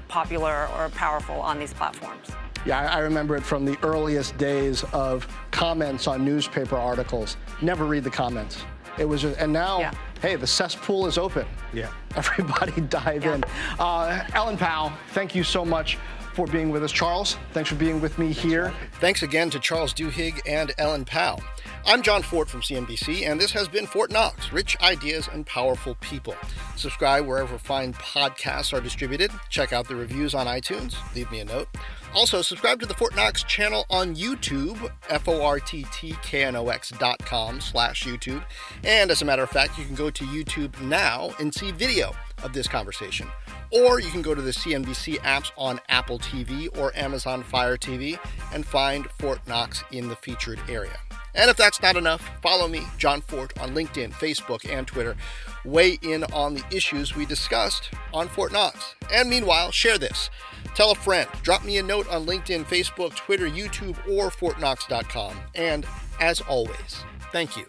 popular 0.08 0.68
or 0.76 0.88
powerful 0.90 1.36
on 1.36 1.58
these 1.58 1.72
platforms? 1.72 2.28
Yeah, 2.66 2.90
I 2.90 2.98
remember 2.98 3.36
it 3.36 3.42
from 3.42 3.64
the 3.64 3.78
earliest 3.82 4.36
days 4.36 4.84
of 4.92 5.26
comments 5.50 6.06
on 6.06 6.24
newspaper 6.24 6.76
articles. 6.76 7.36
Never 7.62 7.84
read 7.84 8.04
the 8.04 8.10
comments. 8.10 8.64
It 8.98 9.04
was, 9.04 9.22
just, 9.22 9.38
and 9.38 9.50
now, 9.50 9.78
yeah. 9.78 9.92
hey, 10.20 10.36
the 10.36 10.46
cesspool 10.46 11.06
is 11.06 11.16
open. 11.16 11.46
Yeah. 11.72 11.90
Everybody 12.16 12.80
dive 12.82 13.24
yeah. 13.24 13.36
in. 13.36 13.44
Uh, 13.78 14.26
Ellen 14.34 14.58
Pao, 14.58 14.92
thank 15.12 15.34
you 15.34 15.44
so 15.44 15.64
much 15.64 15.96
for 16.34 16.46
being 16.46 16.70
with 16.70 16.82
us. 16.84 16.92
Charles, 16.92 17.36
thanks 17.52 17.68
for 17.68 17.76
being 17.76 18.00
with 18.00 18.18
me 18.18 18.32
here. 18.32 18.72
Thanks 19.00 19.22
again 19.22 19.50
to 19.50 19.58
Charles 19.58 19.92
Duhigg 19.92 20.40
and 20.46 20.72
Ellen 20.78 21.04
Pao. 21.04 21.38
I'm 21.86 22.02
John 22.02 22.22
Fortt 22.22 22.48
from 22.48 22.60
CNBC, 22.60 23.26
and 23.26 23.40
this 23.40 23.52
has 23.52 23.66
been 23.68 23.86
Fortt 23.86 24.10
Knox 24.12 24.52
Rich 24.52 24.76
Ideas 24.82 25.28
and 25.32 25.46
Powerful 25.46 25.94
People. 26.00 26.34
Subscribe 26.76 27.26
wherever 27.26 27.58
fine 27.58 27.94
podcasts 27.94 28.76
are 28.76 28.80
distributed. 28.80 29.30
Check 29.48 29.72
out 29.72 29.88
the 29.88 29.96
reviews 29.96 30.34
on 30.34 30.46
iTunes. 30.46 30.94
Leave 31.14 31.30
me 31.30 31.40
a 31.40 31.44
note. 31.44 31.68
Also, 32.14 32.42
subscribe 32.42 32.80
to 32.80 32.86
the 32.86 32.94
Fortt 32.94 33.14
Knox 33.14 33.44
channel 33.44 33.86
on 33.88 34.16
YouTube, 34.16 34.90
F-O-R-T-T-K-N-O-X 35.08 36.90
dot 36.98 37.18
com 37.20 37.60
slash 37.60 38.04
YouTube. 38.04 38.44
And 38.84 39.10
as 39.10 39.22
a 39.22 39.24
matter 39.24 39.42
of 39.42 39.50
fact, 39.50 39.78
you 39.78 39.84
can 39.84 39.94
go 39.94 40.10
to 40.10 40.24
YouTube 40.24 40.78
now 40.82 41.30
and 41.38 41.54
see 41.54 41.70
video 41.70 42.12
of 42.42 42.52
this 42.52 42.66
conversation. 42.66 43.28
Or 43.72 44.00
you 44.00 44.10
can 44.10 44.22
go 44.22 44.34
to 44.34 44.42
the 44.42 44.50
CNBC 44.50 45.18
apps 45.18 45.52
on 45.56 45.80
Apple 45.88 46.18
TV 46.18 46.76
or 46.78 46.96
Amazon 46.96 47.42
Fire 47.42 47.76
TV 47.76 48.18
and 48.52 48.66
find 48.66 49.06
Fortt 49.18 49.46
Knox 49.46 49.84
in 49.92 50.08
the 50.08 50.16
featured 50.16 50.60
area. 50.68 50.98
And 51.34 51.48
if 51.48 51.56
that's 51.56 51.80
not 51.80 51.96
enough, 51.96 52.28
follow 52.42 52.66
me, 52.66 52.82
John 52.98 53.20
Fortt, 53.20 53.56
on 53.60 53.74
LinkedIn, 53.74 54.12
Facebook, 54.12 54.68
and 54.68 54.86
Twitter. 54.86 55.16
Weigh 55.64 55.98
in 56.02 56.24
on 56.24 56.54
the 56.54 56.64
issues 56.72 57.14
we 57.14 57.24
discussed 57.26 57.90
on 58.12 58.28
Fortt 58.28 58.52
Knox. 58.52 58.96
And 59.12 59.30
meanwhile, 59.30 59.70
share 59.70 59.98
this. 59.98 60.30
Tell 60.74 60.90
a 60.90 60.94
friend. 60.94 61.28
Drop 61.42 61.64
me 61.64 61.78
a 61.78 61.82
note 61.82 62.08
on 62.08 62.26
LinkedIn, 62.26 62.64
Facebook, 62.64 63.14
Twitter, 63.14 63.48
YouTube, 63.48 63.96
or 64.08 64.30
ForttKnox.com. 64.30 65.36
And 65.54 65.86
as 66.20 66.40
always, 66.42 67.04
thank 67.32 67.56
you 67.56 67.66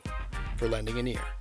for 0.58 0.68
lending 0.68 0.98
an 0.98 1.08
ear. 1.08 1.41